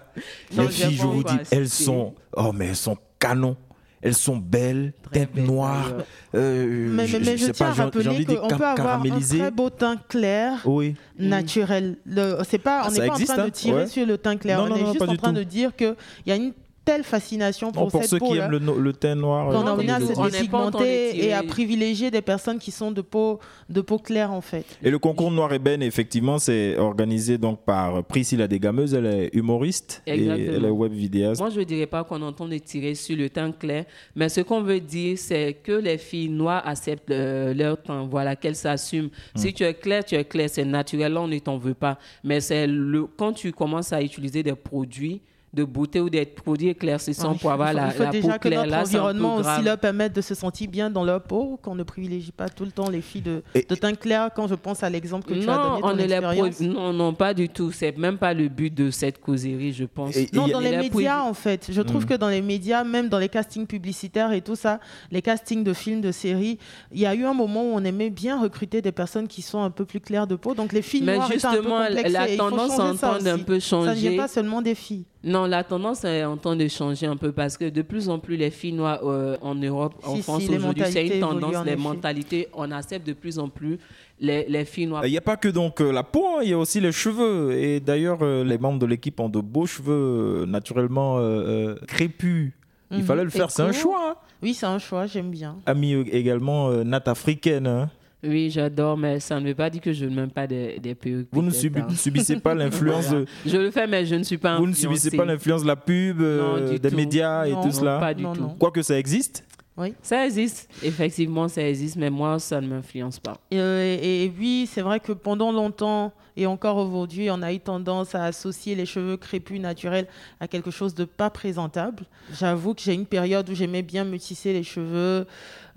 Non, 0.55 0.63
Les 0.63 0.69
filles, 0.69 0.95
je 0.97 1.05
vous 1.05 1.23
dis, 1.23 1.35
elles 1.51 1.69
sont. 1.69 2.15
Oh, 2.35 2.51
mais 2.53 2.69
elles 2.69 2.75
sont 2.75 2.97
canons. 3.19 3.55
Elles 4.03 4.15
sont 4.15 4.38
belles, 4.38 4.93
tête 5.11 5.35
noire. 5.35 5.91
euh, 6.33 6.88
Mais, 6.89 7.05
je, 7.05 7.17
mais- 7.17 7.23
mais 7.23 7.38
je 7.38 7.41
je, 7.41 7.45
sais 7.45 7.51
tiens 7.51 7.65
pas, 7.67 7.71
à 7.71 7.73
j'ai- 7.73 7.77
j'ai 7.77 7.83
rappeler 7.83 8.07
envie 8.09 8.25
de 8.25 8.33
qu'on 8.33 8.47
peut 8.47 8.65
avoir 8.65 9.05
un 9.05 9.19
très 9.19 9.51
beau 9.51 9.69
teint 9.69 9.97
clair, 10.09 10.53
Oui. 10.65 10.95
naturel. 11.19 11.97
Le- 12.05 12.38
c'est 12.49 12.57
pas, 12.57 12.81
Ah, 12.83 12.88
on 12.88 12.89
ça 12.89 13.01
n'est 13.01 13.07
pas 13.09 13.13
en 13.13 13.17
train 13.25 13.38
hein, 13.38 13.45
de 13.45 13.49
tirer 13.51 13.75
ouais. 13.83 13.88
sur 13.88 14.05
le 14.07 14.17
teint 14.17 14.38
clair, 14.38 14.57
Non, 14.57 14.63
on 14.65 14.69
non, 14.69 14.75
est 14.77 14.81
non, 14.81 14.93
juste 14.93 15.01
en 15.03 15.15
train 15.15 15.29
tout. 15.33 15.38
de 15.38 15.43
dire 15.43 15.75
qu'il 15.75 15.95
y 16.25 16.31
a 16.31 16.35
une 16.35 16.51
telle 16.91 17.03
fascination 17.03 17.71
pour 17.71 17.88
pour 17.88 18.01
cette 18.01 18.09
ceux 18.09 18.19
qui 18.19 18.38
aiment 18.38 18.51
le, 18.51 18.93
teint 18.93 19.15
noir. 19.15 19.49
euh, 19.49 20.15
On 20.17 20.27
dépigmenter 20.27 21.25
et 21.25 21.33
à 21.33 21.41
privilégier 21.43 22.11
des 22.11 22.21
personnes 22.21 22.59
qui 22.59 22.71
sont 22.71 22.91
de 22.91 23.01
peau, 23.01 23.39
de 23.69 23.81
peau 23.81 23.97
claire 23.97 24.31
en 24.31 24.41
fait. 24.41 24.65
Et 24.83 24.89
le 24.89 24.99
concours 24.99 25.31
Noir 25.31 25.53
et 25.53 25.59
Ben, 25.59 25.81
effectivement, 25.81 26.38
c'est 26.38 26.77
organisé 26.77 27.38
donc 27.38 27.63
par 27.63 28.03
Priscilla 28.03 28.47
Desgameuses. 28.47 28.93
Elle 28.93 29.05
est 29.05 29.29
humoriste 29.33 30.01
et 30.05 30.13
Exactement. 30.13 30.57
elle 30.57 30.65
est 30.65 30.69
web 30.69 30.91
vidéaste. 30.91 31.39
Moi, 31.39 31.50
je 31.50 31.60
ne 31.60 31.63
dirais 31.63 31.86
pas 31.86 32.03
qu'on 32.03 32.21
entend 32.21 32.48
de 32.48 32.57
tirer 32.57 32.95
sur 32.95 33.15
le 33.15 33.29
teint 33.29 33.51
clair, 33.51 33.86
mais 34.15 34.27
ce 34.27 34.41
qu'on 34.41 34.62
veut 34.62 34.81
dire, 34.81 35.17
c'est 35.17 35.53
que 35.63 35.71
les 35.71 35.98
filles 35.98 36.29
noires 36.29 36.63
acceptent 36.67 37.12
euh, 37.12 37.53
leur 37.53 37.81
teint, 37.81 38.05
voilà, 38.10 38.36
qu'elles 38.36 38.55
s'assument. 38.55 39.10
Si 39.36 39.53
tu 39.53 39.63
es 39.63 39.74
clair, 39.74 40.03
tu 40.03 40.15
es 40.15 40.25
clair, 40.25 40.50
c'est 40.50 40.65
naturel, 40.65 41.15
on 41.17 41.27
ne 41.27 41.39
t'en 41.39 41.57
veut 41.57 41.74
pas. 41.74 41.98
Mais 42.24 42.41
c'est 42.41 42.67
le, 42.67 43.05
quand 43.05 43.33
tu 43.33 43.51
commences 43.53 43.93
à 43.93 44.01
utiliser 44.01 44.43
des 44.43 44.55
produits 44.55 45.21
de 45.53 45.63
beauté 45.65 46.00
ou 46.00 46.10
des 46.10 46.25
produits 46.25 46.70
éclaircissants 46.70 47.34
Ouais, 47.34 47.38
pour 47.39 47.51
avoir 47.51 47.72
il 47.74 47.74
faut, 47.74 47.77
la, 47.81 47.88
il 47.88 47.93
faut 47.93 48.03
la 48.03 48.10
déjà 48.10 48.27
peau 48.29 48.34
que 48.39 48.48
claire, 48.48 48.60
notre 48.62 48.72
là, 48.72 48.77
un 48.77 48.81
peu 48.84 48.88
environnement 48.88 49.36
aussi 49.36 49.62
leur 49.63 49.77
permette 49.77 50.13
de 50.15 50.22
se 50.22 50.34
sentir 50.34 50.70
bien 50.70 50.89
dans 50.89 51.03
leur 51.03 51.22
peau, 51.24 51.60
qu'on 51.62 51.75
ne 51.75 51.84
privilégie 51.84 52.31
pas 52.31 52.48
tout 52.48 52.63
le 52.63 52.72
temps 52.72 52.89
les 52.89 53.01
filles 53.01 53.22
de, 53.22 53.43
Et- 53.53 53.65
de 53.67 53.75
teint 53.75 53.93
clair. 53.96 54.29
Quand 54.34 54.48
je 54.48 54.55
pense 54.55 54.81
à 54.84 54.89
l'exemple 54.89 55.27
que 55.27 55.34
tu 55.34 55.50
as 55.50 55.58
donné, 55.58 55.81
ton 55.81 55.88
on 55.88 55.93
ne 55.93 55.98
les 56.03 56.67
non, 56.67 56.93
non, 56.93 57.13
pas 57.13 57.34
du 57.34 57.50
tout. 57.50 57.72
C'est 57.72 57.98
même 57.98 58.17
pas 58.17 58.34
le 58.34 58.48
but 58.48 58.74
de 58.74 58.89
cette 58.91 59.20
causerie, 59.20 59.74
je 59.74 59.84
pense. 59.86 60.15
Et- 60.15 60.29
Non, 60.34 60.48
dans 60.48 60.60
les 60.60 60.77
médias, 60.77 61.22
en 61.22 61.34
fait. 61.34 61.67
Je 61.70 61.81
trouve 61.81 62.03
Mm. 62.03 62.08
que 62.08 62.13
dans 62.13 62.29
les 62.29 62.41
médias, 62.41 62.84
même 62.84 63.10
dans 63.10 63.20
les 63.20 63.29
castings 63.29 63.67
publicitaires 63.67 64.31
et 64.31 64.41
tout 64.41 64.55
ça, 64.55 64.79
les 65.12 65.22
castings 65.22 65.63
de 65.63 65.74
films, 65.74 66.01
de 66.01 66.12
séries, 66.12 66.60
il 66.93 67.00
y 67.01 67.05
a 67.05 67.13
eu 67.13 67.25
un 67.25 67.34
moment 67.34 67.63
où 67.63 67.74
on 67.74 67.84
aimait 67.84 68.10
bien 68.10 68.41
recruter 68.41 68.81
des 68.81 68.91
personnes 68.91 69.27
qui 69.27 69.41
sont 69.41 69.62
un 69.62 69.70
peu 69.72 69.86
plus 69.86 70.00
claires 70.00 70.27
de 70.27 70.36
peau. 70.36 70.53
Donc 70.55 70.72
les 70.74 70.81
filles 70.81 71.01
Mais 71.03 71.15
noires 71.15 71.31
étaient 71.31 71.46
un 71.46 71.51
peu 71.51 71.58
justement, 71.58 71.77
complexées. 71.86 72.10
la 72.10 72.29
et 72.29 72.34
il 72.34 72.38
faut 72.38 72.50
tendance 72.50 72.77
changer 72.77 72.98
ça 72.98 73.08
peu 73.46 73.55
ne 73.55 73.93
vient 73.93 74.17
pas 74.17 74.27
seulement 74.27 74.62
des 74.62 74.75
filles. 74.75 75.05
Non, 75.24 75.46
la 75.46 75.63
tendance 75.63 76.04
est 76.04 76.24
en 76.24 76.36
train 76.36 76.56
de 76.56 76.68
changer 76.68 77.06
un 77.06 77.16
peu 77.16 77.32
parce 77.32 77.56
que 77.56 77.70
de 77.70 77.84
plus 77.84 78.10
en 78.10 78.18
plus 78.18 78.38
les 78.38 78.50
filles 78.50 78.74
noires 78.74 79.01
euh, 79.04 79.38
en 79.42 79.54
Europe, 79.54 79.94
en 80.04 80.16
France 80.18 80.42
si, 80.44 80.50
aujourd'hui, 80.50 80.84
c'est 80.86 80.90
mentalités 81.04 81.13
une 81.16 81.20
tendance, 81.22 81.56
en 81.58 81.63
les 81.63 81.72
effet. 81.74 81.82
mentalités, 81.82 82.48
on 82.56 82.72
accepte 82.72 83.06
de 83.06 83.13
plus 83.13 83.38
en 83.38 83.48
plus 83.48 83.78
les, 84.20 84.46
les 84.50 84.66
filles 84.66 84.88
noires. 84.88 85.06
Il 85.06 85.12
n'y 85.12 85.18
a 85.18 85.22
pas 85.22 85.38
que 85.38 85.48
donc 85.48 85.80
euh, 85.80 85.92
la 85.92 86.01
peau, 86.04 86.25
hein, 86.25 86.40
il 86.42 86.50
y 86.50 86.54
a 86.54 86.58
aussi 86.58 86.80
les 86.80 86.92
cheveux. 86.92 87.54
Et 87.54 87.80
d'ailleurs, 87.80 88.20
euh, 88.24 88.44
les 88.44 88.58
membres 88.58 88.80
de 88.80 88.88
l'équipe 88.88 89.20
ont 89.20 89.30
de 89.30 89.40
beaux 89.40 89.68
cheveux 89.68 90.46
naturellement 90.48 91.20
euh, 91.20 91.22
euh, 91.22 91.75
crépus. 91.88 92.51
Il 92.90 92.98
Mhm. 92.98 93.04
fallait 93.04 93.24
le 93.24 93.30
faire, 93.30 93.51
c'est 93.51 93.62
un 93.62 93.72
choix. 93.72 94.10
hein. 94.12 94.16
Oui, 94.42 94.54
c'est 94.56 94.66
un 94.66 94.80
choix, 94.80 95.06
j'aime 95.06 95.30
bien. 95.30 95.56
Ami 95.68 95.94
également 96.12 96.70
euh, 96.70 96.84
natte 96.84 97.08
africaine. 97.08 97.68
hein. 97.68 97.90
Oui, 98.24 98.51
j'adore, 98.51 98.98
mais 98.98 99.20
ça 99.20 99.40
ne 99.40 99.48
veut 99.48 99.56
pas 99.56 99.70
dire 99.70 99.82
que 99.82 99.92
je 99.94 100.06
ne 100.06 100.13
m'aime 100.16 100.30
pas 100.30 100.46
des, 100.46 100.80
des 100.80 100.94
perruques. 100.94 101.28
Vous 101.32 101.42
ne 101.42 101.50
subi- 101.50 101.96
subissez 101.96 102.40
pas 102.40 102.54
l'influence 102.56 103.10
de- 103.10 103.25
Je 103.46 103.58
le 103.58 103.72
fais, 103.72 103.88
mais 103.88 104.06
je 104.06 104.13
ne 104.16 104.24
suis 104.24 104.38
pas 104.38 104.58
Vous 104.58 104.68
ne 104.68 104.74
subissez 104.74 105.08
influencée. 105.08 105.18
pas 105.18 105.25
l'influence 105.25 105.62
de 105.63 105.68
la 105.68 105.75
pub, 105.75 106.22
euh, 106.22 106.60
Non, 106.68 106.78
des 106.78 106.90
tout. 106.90 106.96
médias 106.96 107.46
et 107.46 107.51
Non, 107.54 107.63
tout 107.63 107.72
cela 107.72 107.98
Pas 108.00 108.13
du 108.13 108.22
Non, 108.24 108.34
tout. 108.34 108.42
non. 108.42 108.56
Quoique 108.60 108.82
ça 108.84 108.98
existe. 109.00 109.44
Oui. 109.78 109.94
Ça 110.04 110.25
existe, 110.25 110.70
effectivement, 110.84 111.48
ça 111.48 111.68
existe, 111.68 111.96
mais 111.96 112.10
moi, 112.12 112.38
ça 112.40 112.60
ne 112.62 112.68
m'influence 112.68 113.20
pas. 113.20 113.38
Et, 113.50 113.60
euh, 113.60 113.98
et- 114.00 114.25
et 114.25 114.34
oui, 114.38 114.70
c'est 114.72 114.82
vrai 114.82 115.00
que 115.00 115.13
pendant 115.13 115.51
longtemps, 115.51 116.12
et 116.38 116.46
encore 116.46 116.78
aujourd'hui, 116.78 117.30
on 117.32 117.42
a 117.42 117.51
eu 117.54 117.60
tendance 117.60 118.13
à 118.13 118.25
associer 118.25 118.75
les 118.75 118.86
cheveux 118.86 119.18
crépus 119.18 119.60
naturels 119.60 120.08
à 120.40 120.48
quelque 120.48 120.72
chose 120.72 120.94
de 120.94 121.06
pas 121.06 121.30
présentable. 121.30 122.04
J'avoue 122.38 122.74
que 122.74 122.82
j'ai 122.82 122.94
une 122.94 123.06
période 123.06 123.50
où 123.50 123.56
j'aimais 123.56 123.82
bien 123.82 124.04
me 124.04 124.18
tisser 124.20 124.54
les 124.54 124.63
cheveux. 124.63 125.25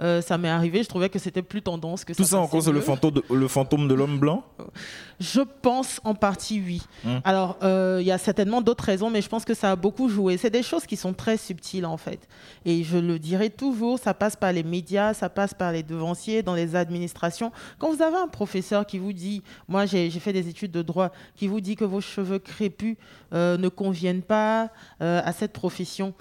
Euh, 0.00 0.20
ça 0.20 0.38
m'est 0.38 0.48
arrivé, 0.48 0.82
je 0.82 0.88
trouvais 0.88 1.08
que 1.08 1.18
c'était 1.18 1.42
plus 1.42 1.62
tendance 1.62 2.04
que 2.04 2.12
Tout 2.12 2.24
ça 2.24 2.38
en 2.38 2.42
passait 2.42 2.52
cause 2.52 2.64
de 2.66 2.70
le 2.72 2.80
fantôme 2.80 3.12
de, 3.12 3.22
le 3.30 3.48
fantôme 3.48 3.88
de 3.88 3.94
l'homme 3.94 4.18
blanc 4.18 4.44
Je 5.20 5.40
pense 5.40 6.00
en 6.04 6.14
partie 6.14 6.62
oui. 6.64 6.82
Hmm. 7.04 7.18
Alors, 7.24 7.58
euh, 7.62 7.98
il 8.00 8.06
y 8.06 8.12
a 8.12 8.18
certainement 8.18 8.60
d'autres 8.60 8.84
raisons, 8.84 9.10
mais 9.10 9.22
je 9.22 9.28
pense 9.28 9.44
que 9.44 9.54
ça 9.54 9.72
a 9.72 9.76
beaucoup 9.76 10.08
joué. 10.08 10.36
C'est 10.36 10.50
des 10.50 10.62
choses 10.62 10.86
qui 10.86 10.96
sont 10.96 11.12
très 11.12 11.36
subtiles 11.36 11.86
en 11.86 11.96
fait. 11.96 12.28
Et 12.64 12.82
je 12.84 12.98
le 12.98 13.18
dirai 13.18 13.50
toujours, 13.50 13.98
ça 13.98 14.14
passe 14.14 14.36
par 14.36 14.52
les 14.52 14.62
médias, 14.62 15.14
ça 15.14 15.28
passe 15.28 15.54
par 15.54 15.72
les 15.72 15.82
devanciers, 15.82 16.42
dans 16.42 16.54
les 16.54 16.76
administrations. 16.76 17.52
Quand 17.78 17.92
vous 17.92 18.02
avez 18.02 18.16
un 18.16 18.28
professeur 18.28 18.86
qui 18.86 18.98
vous 18.98 19.12
dit, 19.12 19.42
moi 19.68 19.86
j'ai 19.86 20.10
fait 20.10 20.32
des 20.32 20.48
études 20.48 20.72
de 20.72 20.82
droit, 20.82 21.10
qui 21.36 21.46
vous 21.46 21.60
dit 21.60 21.76
que 21.76 21.84
vos 21.84 22.00
cheveux 22.00 22.38
crépus 22.38 22.96
euh, 23.32 23.56
ne 23.56 23.68
conviennent 23.68 24.22
pas 24.22 24.70
à 25.00 25.32
cette 25.32 25.52
profession, 25.52 26.14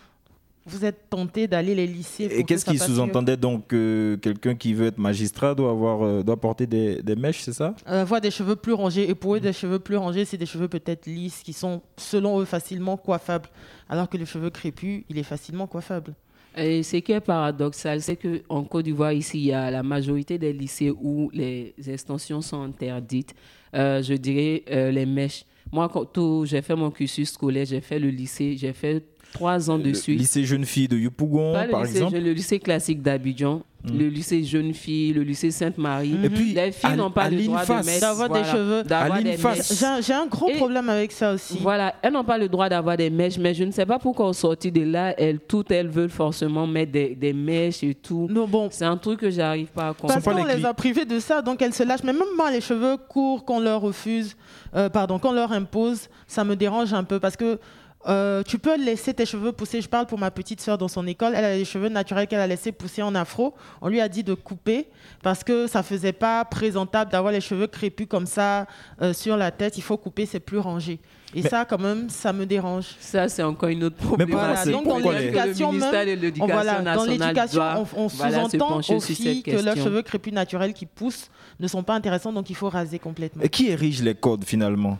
vous 0.65 0.86
êtes 0.86 1.10
tenté 1.10 1.48
d'aller 1.48 1.75
les 1.75 1.86
lycées. 1.88 2.29
Et 2.32 2.43
qu'est-ce 2.43 2.63
qu'il 2.65 2.79
sous-entendait 2.79 3.36
donc 3.38 3.67
que 3.67 4.17
quelqu'un 4.22 4.55
qui 4.55 4.74
veut 4.74 4.88
être 4.88 4.98
magistrat 4.98 5.53
doit 5.55 5.72
avoir 5.72 6.03
euh, 6.03 6.24
doit 6.24 6.38
porter 6.38 6.65
des, 6.67 7.01
des 7.01 7.15
mèches, 7.15 7.41
c'est 7.41 7.53
ça? 7.53 7.75
Avoir 7.86 8.22
des 8.22 8.32
cheveux 8.32 8.55
plus 8.55 8.74
rangés. 8.74 9.10
Et 9.10 9.15
pour 9.15 9.36
eux, 9.36 9.39
des 9.39 9.51
cheveux 9.53 9.79
plus 9.79 9.98
rangés, 9.98 10.24
c'est 10.25 10.38
des 10.38 10.46
cheveux 10.46 10.67
peut-être 10.70 11.05
lisses 11.05 11.41
qui 11.43 11.53
sont, 11.53 11.82
selon 11.98 12.39
eux, 12.39 12.46
facilement 12.46 12.96
coiffables. 12.98 13.50
Alors 13.89 14.08
que 14.10 14.17
le 14.17 14.25
cheveu 14.25 14.50
crépus, 14.50 15.03
il 15.10 15.17
est 15.17 15.24
facilement 15.24 15.67
coiffable. 15.67 16.13
Et 16.55 16.84
ce 16.84 16.98
qui 16.98 17.12
est 17.12 17.20
paradoxal, 17.20 18.00
c'est 18.01 18.15
qu'en 18.15 18.63
Côte 18.63 18.86
d'Ivoire, 18.86 19.12
ici, 19.12 19.39
il 19.39 19.46
y 19.46 19.53
a 19.53 19.72
la 19.72 19.82
majorité 19.84 20.38
des 20.38 20.53
lycées 20.53 20.91
où 20.91 21.29
les 21.34 21.74
extensions 21.88 22.41
sont 22.41 22.62
interdites. 22.62 23.34
Euh, 23.75 24.03
je 24.03 24.13
dirais 24.13 24.63
euh, 24.70 24.91
les 24.91 25.08
mèches. 25.08 25.46
Moi, 25.72 25.89
quand 25.89 26.05
tout- 26.05 26.46
j'ai 26.46 26.62
fait 26.62 26.75
mon 26.75 26.91
cursus 26.91 27.32
scolaire, 27.32 27.65
j'ai 27.65 27.82
fait 27.82 27.98
le 27.98 28.10
lycée, 28.10 28.55
j'ai 28.55 28.72
fait 28.74 29.03
trois 29.33 29.69
ans 29.69 29.77
Le 29.77 29.83
dessus. 29.83 30.13
lycée 30.15 30.43
jeune 30.45 30.65
fille 30.65 30.87
de 30.87 30.97
Yopougon, 30.97 31.53
le 31.63 31.69
par 31.69 31.83
lycée, 31.83 31.97
exemple. 31.97 32.17
le 32.19 32.31
lycée 32.33 32.59
classique 32.59 33.01
d'Abidjan, 33.01 33.61
Mm. 33.85 33.97
le 33.99 34.07
lycée 34.07 34.43
jeune 34.45 34.73
fille, 34.73 35.11
le 35.11 35.23
lycée 35.23 35.51
Sainte-Marie. 35.51 36.15
Et 36.23 36.29
puis, 36.29 36.53
les 36.53 36.71
filles 36.71 36.91
à- 36.91 36.95
n'ont 36.95 37.11
pas 37.11 37.29
le 37.29 37.43
droit 37.43 37.63
de 37.65 37.99
D'avoir 37.99 38.29
des 38.29 38.39
voilà, 38.39 38.51
cheveux. 38.53 38.83
des 38.83 39.37
mèches. 39.37 40.05
J'ai 40.07 40.13
un- 40.13 40.25
gros 40.27 40.47
Et- 40.49 40.53
problème 40.55 40.87
avec 40.87 41.11
ça 41.11 41.33
aussi. 41.33 41.57
Voilà, 41.59 41.93
elles 42.01 42.13
n'ont 42.13 42.23
pas 42.23 42.37
le 42.37 42.47
droit 42.47 42.69
d'avoir 42.69 42.95
des 42.95 43.09
mèches, 43.09 43.37
mais 43.37 43.53
je 43.53 43.65
ne 43.65 43.71
sais 43.71 43.85
pas 43.85 43.99
pourquoi 43.99 44.29
au 44.29 44.33
sorti 44.33 44.71
de 44.71 44.83
là, 44.83 45.13
elles, 45.17 45.39
toutes 45.39 45.69
elles 45.71 45.89
veulent 45.89 46.09
forcément 46.09 46.65
mettre 46.65 46.93
des, 46.93 47.13
des 47.13 47.33
mèches 47.33 47.83
et 47.83 47.93
tout. 47.93 48.27
Non, 48.31 48.47
bon. 48.47 48.69
C'est 48.71 48.85
un 48.85 48.95
truc 48.95 49.19
que 49.19 49.29
j'arrive 49.29 49.67
pas 49.67 49.89
à 49.89 49.93
comprendre. 49.93 50.13
Parce 50.23 50.37
qu'on 50.37 50.45
les 50.45 50.63
a 50.65 50.73
privées 50.73 51.03
de 51.03 51.19
ça, 51.19 51.41
donc 51.41 51.61
elles 51.61 51.73
se 51.73 51.83
lâchent. 51.83 52.03
Mais 52.05 52.13
même 52.13 52.23
moi, 52.37 52.51
les 52.51 52.61
cheveux 52.61 52.95
courts 53.09 53.43
qu'on 53.43 53.59
leur 53.59 53.81
refuse, 53.81 54.37
euh, 54.77 54.87
pardon, 54.87 55.19
qu'on 55.19 55.33
leur 55.33 55.51
impose, 55.51 56.07
ça 56.25 56.45
me 56.45 56.55
dérange 56.55 56.93
un 56.93 57.03
peu 57.03 57.19
parce 57.19 57.35
que 57.35 57.59
euh, 58.07 58.43
tu 58.43 58.60
peux 58.60 58.77
laisser 58.77 59.13
tes 59.13 59.25
cheveux 59.25 59.51
pousser. 59.51 59.81
Je 59.81 59.88
parle 59.89 60.05
pour 60.05 60.19
ma 60.19 60.31
petite 60.31 60.62
soeur 60.62 60.77
dans 60.77 60.88
son 60.88 61.07
école. 61.07 61.33
Elle 61.36 61.45
a 61.45 61.55
les 61.55 61.65
cheveux 61.65 61.89
naturels 61.89 62.27
qu'elle 62.27 62.39
a 62.39 62.48
laissé 62.48 62.72
pousser 62.72 63.01
en 63.01 63.15
afro. 63.15 63.53
On 63.81 63.88
lui 63.89 64.01
a 64.01 64.10
dit 64.10 64.24
de 64.24 64.33
couper 64.33 64.88
parce 65.22 65.43
que 65.43 65.67
ça 65.67 65.83
faisait 65.83 66.13
pas 66.13 66.43
présentable 66.45 67.12
d'avoir 67.12 67.31
les 67.31 67.41
cheveux 67.41 67.67
crépus 67.67 68.07
comme 68.07 68.25
ça 68.25 68.67
euh, 69.01 69.13
sur 69.13 69.38
la 69.38 69.51
tête. 69.51 69.77
Il 69.77 69.81
faut 69.83 69.98
couper, 69.98 70.25
c'est 70.25 70.39
plus 70.39 70.60
rangé. 70.60 71.00
Et 71.36 71.41
Mais- 71.41 71.50
ça, 71.50 71.65
quand 71.65 71.79
même, 71.79 72.10
ça 72.10 72.31
me 72.31 72.45
dérange. 72.45 72.86
Ça, 73.00 73.27
c'est 73.27 73.41
encore 73.41 73.69
une 73.69 73.86
autre 73.86 73.95
problématique. 73.95 74.72
donc 74.72 74.86
dans 74.88 75.00
l'éducation 75.12 75.72
même, 75.72 75.91
l'Éducation 76.05 76.48
voilà, 76.48 76.81
dans 76.81 77.05
l'éducation, 77.05 77.62
on, 77.95 78.03
on 78.03 78.07
voilà, 78.07 78.43
se 78.45 78.50
sous-entend 78.51 78.77
aux 78.77 79.00
filles 79.00 79.41
cette 79.43 79.55
que 79.55 79.63
leurs 79.63 79.75
cheveux 79.75 80.03
crépus 80.03 80.31
naturels 80.33 80.74
qui 80.74 80.86
poussent 80.86 81.29
ne 81.60 81.67
sont 81.67 81.81
pas 81.81 81.95
intéressants, 81.95 82.31
donc 82.33 82.50
il 82.50 82.55
faut 82.55 82.69
raser 82.69 83.00
complètement. 83.00 83.41
Et 83.43 83.50
qui 83.50 83.69
érige 83.69 84.03
les 84.03 84.13
codes 84.13 84.43
finalement? 84.45 85.00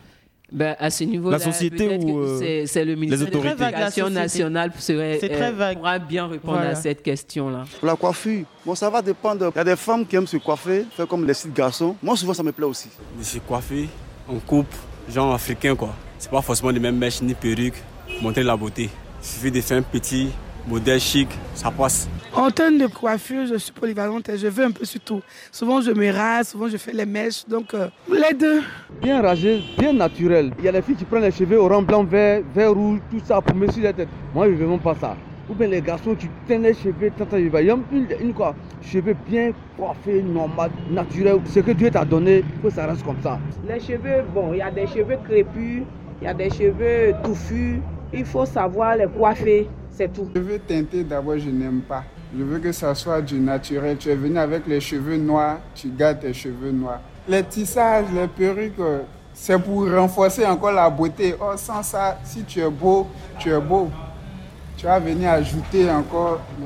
Ben, 0.54 0.76
à 0.78 0.88
ce 0.88 1.02
niveau 1.02 1.30
La 1.30 1.40
société 1.40 1.98
ou, 1.98 2.20
euh, 2.20 2.64
c'est, 2.66 2.84
le 2.84 2.94
ministère 2.94 3.28
de 3.28 3.36
autorités 3.36 3.64
l'Éducation 3.64 4.04
société. 4.04 4.22
nationale 4.22 4.72
serait, 4.78 5.50
vague. 5.50 5.78
pourra 5.78 5.98
bien 5.98 6.28
répondre 6.28 6.58
Voilà. 6.58 6.70
à 6.70 6.74
cette 6.76 7.02
question-là. 7.02 7.64
Pour 7.80 7.88
la 7.88 7.96
coiffure, 7.96 8.44
bon, 8.64 8.76
ça 8.76 8.88
va 8.88 9.02
dépendre. 9.02 9.50
Il 9.52 9.58
y 9.58 9.60
a 9.60 9.64
des 9.64 9.74
femmes 9.74 10.06
qui 10.06 10.14
aiment 10.14 10.28
se 10.28 10.36
coiffer, 10.36 10.84
faire 10.96 11.08
comme 11.08 11.26
les 11.26 11.34
sites 11.34 11.52
garçons. 11.52 11.96
Moi, 12.00 12.16
souvent, 12.16 12.34
ça 12.34 12.44
me 12.44 12.52
plaît 12.52 12.66
aussi. 12.66 12.88
De 13.18 13.24
se 13.24 13.38
coiffer 13.40 13.88
en 14.28 14.36
coupe, 14.38 14.72
genre 15.12 15.34
africain 15.34 15.74
quoi. 15.74 15.92
C'est 16.18 16.30
pas 16.30 16.40
forcément 16.40 16.70
les 16.70 16.78
mêmes 16.80 16.96
mèches 16.98 17.20
ni 17.20 17.34
perruques, 17.34 17.82
montrer 18.22 18.44
la 18.44 18.56
beauté. 18.56 18.88
Il 19.22 19.26
suffit 19.26 19.50
de 19.50 19.60
faire 19.60 19.78
un 19.78 19.82
petit 19.82 20.28
modèle 20.68 21.00
chic, 21.00 21.28
ça 21.54 21.70
passe. 21.70 22.08
En 22.34 22.50
termes 22.50 22.78
de 22.78 22.86
coiffure, 22.86 23.46
je 23.46 23.54
suis 23.56 23.72
polyvalente 23.72 24.28
et 24.28 24.36
je 24.36 24.48
veux 24.48 24.64
un 24.64 24.70
peu 24.70 24.84
sur 24.84 25.00
tout. 25.00 25.22
Souvent, 25.52 25.80
je 25.80 25.92
me 25.92 26.10
rase, 26.10 26.48
souvent, 26.48 26.68
je 26.68 26.76
fais 26.76 26.92
les 26.92 27.06
mèches. 27.06 27.46
Donc, 27.46 27.74
euh, 27.74 27.88
les 28.10 28.34
deux. 28.34 28.60
Bien 29.00 29.22
rasé, 29.22 29.62
bien 29.78 29.92
naturel. 29.92 30.52
Il 30.58 30.64
y 30.64 30.68
a 30.68 30.72
les 30.72 30.82
filles 30.82 30.96
qui 30.96 31.04
prennent 31.04 31.22
les 31.22 31.30
cheveux 31.30 31.58
orange, 31.58 31.86
blanc, 31.86 32.02
vert, 32.04 32.42
vert, 32.54 32.72
rouge, 32.72 32.98
tout 33.10 33.20
ça 33.24 33.40
pour 33.40 33.56
mettre 33.56 33.74
sur 33.74 33.84
la 33.84 33.92
tête. 33.92 34.08
Moi, 34.34 34.46
je 34.46 34.52
ne 34.52 34.56
veux 34.56 34.66
même 34.66 34.80
pas 34.80 34.96
ça. 35.00 35.16
Ou 35.48 35.54
bien 35.54 35.68
les 35.68 35.82
garçons 35.82 36.14
qui 36.14 36.26
tiennent 36.46 36.62
les 36.62 36.74
cheveux, 36.74 37.10
tata, 37.16 37.38
il 37.38 37.52
y 37.52 37.56
a 37.56 37.60
une, 37.60 38.06
une 38.20 38.32
quoi, 38.32 38.54
cheveux 38.82 39.14
bien 39.28 39.52
coiffés, 39.76 40.22
normal, 40.22 40.70
naturel. 40.90 41.36
Ce 41.44 41.60
que 41.60 41.72
Dieu 41.72 41.90
t'a 41.90 42.04
donné, 42.04 42.38
il 42.38 42.62
faut 42.62 42.68
que 42.68 42.74
ça 42.74 42.86
reste 42.86 43.04
comme 43.04 43.20
ça. 43.22 43.38
Les 43.68 43.78
cheveux, 43.78 44.24
bon, 44.34 44.54
il 44.54 44.58
y 44.58 44.62
a 44.62 44.70
des 44.70 44.86
cheveux 44.86 45.18
crépus, 45.24 45.82
il 46.20 46.24
y 46.24 46.26
a 46.26 46.34
des 46.34 46.50
cheveux 46.50 47.14
touffus. 47.22 47.80
Il 48.12 48.24
faut 48.24 48.46
savoir 48.46 48.96
les 48.96 49.06
coiffer, 49.06 49.68
tout. 50.12 50.28
Cheveux 50.34 50.58
teintés, 50.58 51.04
d'abord, 51.04 51.38
je 51.38 51.48
n'aime 51.50 51.80
pas. 51.80 52.04
Je 52.36 52.42
veux 52.42 52.58
que 52.58 52.72
ça 52.72 52.94
soit 52.94 53.22
du 53.22 53.38
naturel. 53.38 53.96
Tu 53.96 54.08
es 54.10 54.16
venu 54.16 54.38
avec 54.38 54.66
les 54.66 54.80
cheveux 54.80 55.16
noirs, 55.16 55.58
tu 55.74 55.88
gardes 55.88 56.20
tes 56.20 56.32
cheveux 56.32 56.72
noirs. 56.72 57.00
Les 57.28 57.42
tissages, 57.44 58.06
les 58.14 58.26
perruques, 58.26 58.78
euh, 58.80 59.02
c'est 59.32 59.58
pour 59.58 59.88
renforcer 59.90 60.44
encore 60.46 60.72
la 60.72 60.90
beauté. 60.90 61.34
Oh, 61.40 61.52
sans 61.56 61.82
ça, 61.82 62.18
si 62.24 62.42
tu 62.42 62.60
es 62.60 62.68
beau, 62.70 63.06
tu 63.38 63.50
es 63.50 63.60
beau. 63.60 63.88
Tu 64.76 64.86
vas 64.86 64.98
venir 64.98 65.30
ajouter 65.30 65.88
encore. 65.90 66.40
euh, 66.60 66.64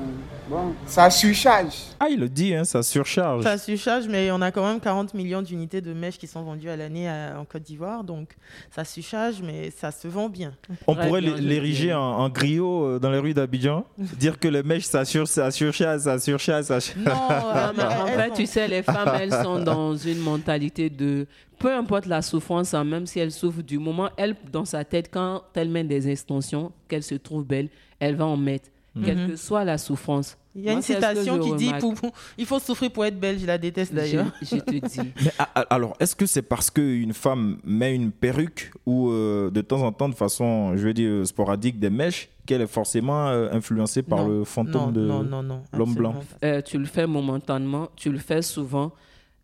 Bon, 0.48 0.72
ça 0.86 1.10
surcharge. 1.10 1.74
Ah, 2.00 2.06
il 2.10 2.18
le 2.20 2.28
dit, 2.28 2.54
hein, 2.54 2.64
ça 2.64 2.82
surcharge. 2.82 3.42
Ça 3.42 3.58
surcharge, 3.58 4.08
mais 4.08 4.30
on 4.30 4.40
a 4.40 4.50
quand 4.50 4.66
même 4.66 4.80
40 4.80 5.12
millions 5.12 5.42
d'unités 5.42 5.82
de 5.82 5.92
mèches 5.92 6.16
qui 6.16 6.26
sont 6.26 6.42
vendues 6.42 6.70
à 6.70 6.76
l'année 6.76 7.06
en 7.36 7.44
Côte 7.44 7.64
d'Ivoire. 7.64 8.02
Donc 8.02 8.30
ça 8.70 8.84
surcharge, 8.84 9.42
mais 9.42 9.70
ça 9.70 9.90
se 9.90 10.08
vend 10.08 10.30
bien. 10.30 10.54
On 10.86 10.94
pourrait 10.94 11.20
l'é- 11.20 11.36
l'ériger 11.40 11.92
en, 11.92 12.00
en 12.00 12.28
griot 12.30 12.84
euh, 12.84 12.98
dans 12.98 13.10
les 13.10 13.18
rues 13.18 13.34
d'Abidjan, 13.34 13.84
dire 14.18 14.38
que 14.38 14.48
les 14.48 14.62
mèches 14.62 14.84
ça, 14.84 15.04
sur, 15.04 15.28
ça 15.28 15.50
surchasse, 15.50 16.04
ça 16.04 16.18
surchasse, 16.18 16.66
ça 16.68 16.80
surchasse. 16.80 17.04
Non, 17.04 17.72
mais 17.76 17.82
en 17.84 18.06
fait, 18.06 18.30
tu 18.34 18.46
sais, 18.46 18.66
les 18.68 18.82
femmes, 18.82 19.10
elles 19.20 19.32
sont 19.32 19.58
dans 19.58 19.94
une 19.96 20.20
mentalité 20.20 20.88
de 20.88 21.26
peu 21.58 21.74
importe 21.74 22.06
la 22.06 22.22
souffrance, 22.22 22.72
hein, 22.72 22.84
même 22.84 23.04
si 23.06 23.18
elles 23.18 23.32
souffrent 23.32 23.62
du 23.62 23.78
moment, 23.78 24.08
elle, 24.16 24.34
dans 24.50 24.64
sa 24.64 24.84
tête, 24.84 25.10
quand 25.12 25.42
elle 25.54 25.68
met 25.68 25.84
des 25.84 26.08
extensions, 26.08 26.72
qu'elle 26.88 27.02
se 27.02 27.16
trouve 27.16 27.44
belle, 27.44 27.68
elle 28.00 28.14
va 28.14 28.26
en 28.26 28.36
mettre, 28.36 28.70
quelle 29.04 29.18
Mhm. 29.18 29.28
que 29.30 29.36
soit 29.36 29.64
la 29.64 29.78
souffrance. 29.78 30.36
Il 30.54 30.62
y 30.62 30.68
a 30.68 30.72
Moi, 30.72 30.78
une 30.78 30.82
citation 30.82 31.38
qui 31.38 31.54
dit 31.54 31.66
remarque. 31.66 31.80
pour- 31.82 31.94
pour- 31.94 32.12
il 32.36 32.44
faut 32.46 32.58
souffrir 32.58 32.90
pour 32.90 33.04
être 33.04 33.18
belle. 33.20 33.38
Je 33.38 33.46
la 33.46 33.58
déteste 33.58 33.94
d'ailleurs. 33.94 34.26
Je, 34.42 34.56
je 34.56 34.60
te 34.60 34.70
dis. 34.86 35.00
Mais, 35.22 35.30
alors, 35.70 35.94
est-ce 36.00 36.16
que 36.16 36.26
c'est 36.26 36.42
parce 36.42 36.68
qu'une 36.70 37.12
femme 37.12 37.58
met 37.64 37.94
une 37.94 38.10
perruque 38.10 38.72
ou 38.84 39.10
euh, 39.10 39.50
de 39.50 39.60
temps 39.60 39.82
en 39.82 39.92
temps, 39.92 40.08
de 40.08 40.14
façon, 40.16 40.76
je 40.76 40.82
veux 40.88 40.94
dire, 40.94 41.24
sporadique, 41.26 41.78
des 41.78 41.90
mèches, 41.90 42.28
qu'elle 42.44 42.62
est 42.62 42.66
forcément 42.66 43.28
euh, 43.28 43.50
influencée 43.52 44.02
par 44.02 44.20
Non, 44.20 44.28
le 44.38 44.44
fantôme 44.44 44.86
non, 44.86 44.90
de 44.90 45.00
non, 45.02 45.22
non, 45.22 45.42
non, 45.44 45.62
l'homme 45.72 45.94
blanc? 45.94 46.14
Euh, 46.44 46.60
tu 46.60 46.78
le 46.78 46.86
fais 46.86 47.06
momentanément, 47.06 47.88
tu 47.94 48.10
le 48.10 48.18
fais 48.18 48.42
souvent. 48.42 48.90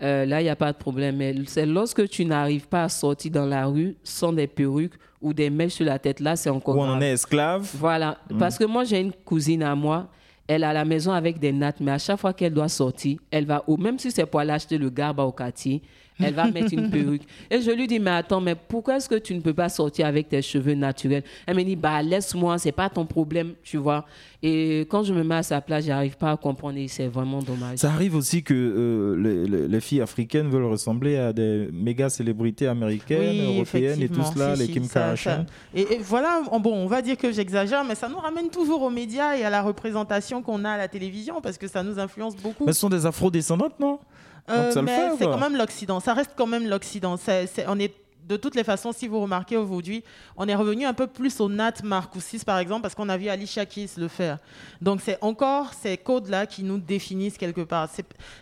Euh, 0.03 0.27
là, 0.27 0.41
il 0.41 0.45
n'y 0.45 0.51
a 0.51 0.57
pas 0.57 0.73
de 0.73 0.77
problème. 0.79 1.17
Mais 1.17 1.35
c'est 1.47 1.67
lorsque 1.67 2.09
tu 2.09 2.25
n'arrives 2.25 2.67
pas 2.69 2.85
à 2.85 2.89
sortir 2.89 3.31
dans 3.33 3.47
la 3.47 3.67
rue 3.67 3.97
sans 4.03 4.33
des 4.33 4.47
perruques 4.47 4.95
ou 5.23 5.33
des 5.33 5.49
mèches 5.51 5.75
sur 5.75 5.87
la 5.87 5.99
tête, 5.99 6.21
là, 6.21 6.37
c'est 6.37 6.51
encore 6.51 6.77
Où 6.77 6.81
on 6.81 6.85
grave. 6.87 6.97
en 6.99 7.01
est 7.01 7.13
esclave 7.13 7.71
Voilà. 7.75 8.19
Mm. 8.31 8.39
Parce 8.39 8.59
que 8.59 8.65
moi, 8.65 8.85
j'ai 8.85 9.01
une 9.01 9.13
cousine 9.13 9.63
à 9.63 9.75
moi. 9.75 10.09
Elle 10.47 10.63
est 10.63 10.67
à 10.67 10.73
la 10.75 10.85
maison 10.85 11.13
avec 11.13 11.39
des 11.39 11.53
nattes, 11.53 11.81
mais 11.81 11.93
à 11.93 11.99
chaque 11.99 12.19
fois 12.21 12.35
qu'elle 12.35 12.53
doit 12.53 12.69
sortir, 12.69 13.19
elle 13.31 13.47
va, 13.47 13.65
ou 13.67 13.79
même 13.79 13.99
si 13.99 14.11
c'est 14.11 14.27
pour 14.27 14.41
aller 14.41 14.51
acheter 14.53 14.77
le 14.77 14.91
garba 14.91 15.23
au 15.23 15.33
quartier, 15.33 15.81
elle 16.21 16.35
va 16.35 16.51
mettre 16.51 16.73
une 16.73 16.91
perruque. 16.91 17.23
Et 17.51 17.61
je 17.61 17.71
lui 17.71 17.87
dis, 17.87 17.99
mais 17.99 18.11
attends, 18.11 18.41
mais 18.41 18.55
pourquoi 18.55 18.97
est-ce 18.97 19.09
que 19.09 19.17
tu 19.17 19.35
ne 19.35 19.41
peux 19.41 19.55
pas 19.55 19.69
sortir 19.69 20.07
avec 20.07 20.29
tes 20.29 20.43
cheveux 20.43 20.75
naturels? 20.75 21.25
Elle 21.47 21.57
me 21.57 21.63
dit, 21.65 21.77
bah 21.77 22.03
laisse-moi, 22.03 22.59
c'est 22.59 22.73
pas 22.73 22.89
ton 22.89 23.05
problème, 23.07 23.55
tu 23.63 23.77
vois. 23.77 24.05
Et 24.43 24.81
quand 24.91 25.03
je 25.03 25.13
me 25.15 25.23
mets 25.25 25.37
à 25.37 25.43
sa 25.43 25.61
place, 25.61 25.85
j'arrive 25.87 26.17
pas 26.17 26.33
à 26.33 26.37
comprendre 26.37 26.79
et 26.79 26.87
c'est 26.89 27.07
vraiment 27.09 27.41
dommage. 27.41 27.79
Ça 27.79 27.91
arrive 27.91 28.15
aussi 28.15 28.43
que 28.43 28.53
euh, 28.55 29.17
les, 29.17 29.47
les- 29.47 29.69
les 29.69 29.81
filles 29.81 30.03
africaines 30.03 30.49
veulent 30.51 30.65
ressembler 30.67 31.17
à 31.17 31.33
des 31.33 31.69
méga 31.73 32.11
célébrités 32.11 32.67
américaines, 32.67 33.41
européennes 33.47 34.03
et 34.03 34.09
tout 34.09 34.23
cela, 34.23 34.55
si, 34.55 34.61
les 34.61 34.67
si, 34.67 34.73
Kim 34.73 34.85
ça- 34.85 35.01
Kardashian. 35.01 35.31
ça- 35.33 35.47
Et, 35.75 35.95
et 35.95 35.99
voilà, 35.99 36.43
on- 36.53 36.61
bon, 36.61 36.75
on 36.75 36.87
va 36.87 37.01
dire 37.03 37.17
que 37.17 37.33
j'exagère, 37.33 37.85
mais 37.85 37.95
ça 37.95 38.09
nous 38.09 38.19
ramène 38.19 38.51
toujours 38.51 38.83
aux 38.83 38.91
médias 38.91 39.37
et 39.37 39.45
à 39.45 39.51
la 39.51 39.63
représentation 39.63 40.43
qu'on 40.43 40.65
a 40.65 40.71
à 40.73 40.79
la 40.79 40.89
télévision 40.89 41.41
parce 41.41 41.57
que 41.59 41.67
ça 41.67 41.83
nous 41.83 41.99
influence 41.99 42.37
beaucoup. 42.37 42.67
Mais 42.67 42.73
ce 42.73 42.81
sont 42.81 42.89
des 42.91 43.07
afro-descendantes, 43.07 43.81
non? 43.81 43.99
Euh, 44.51 44.83
mais 44.83 45.11
c'est 45.19 45.25
quand 45.25 45.39
même 45.39 45.57
l'Occident. 45.57 46.01
Ça 46.01 46.15
reste 46.15 46.33
quand 46.37 46.47
même 46.47 46.69
l'Occident. 46.69 47.17
On 47.67 47.79
est 47.79 47.95
de 48.27 48.37
toutes 48.37 48.55
les 48.55 48.65
façons, 48.65 48.93
si 48.93 49.07
vous 49.07 49.21
remarquez 49.21 49.57
aujourd'hui, 49.57 50.03
on 50.37 50.49
est 50.49 50.55
revenu 50.55 50.87
un 50.87 50.95
peu 50.95 51.07
plus 51.07 51.41
au 51.41 51.49
Nat 51.49 51.75
Marcoussis, 51.83 52.45
par 52.45 52.59
exemple, 52.59 52.83
parce 52.83 52.95
qu'on 52.95 53.09
a 53.09 53.17
vu 53.17 53.29
Alicia 53.29 53.67
Keys 53.67 53.91
le 53.99 54.09
faire. 54.09 54.39
Donc, 54.81 55.01
c'est 55.03 55.19
encore 55.21 55.75
ces 55.75 55.99
codes-là 55.99 56.47
qui 56.47 56.63
nous 56.63 56.79
définissent 56.79 57.37
quelque 57.37 57.61
part. 57.61 57.89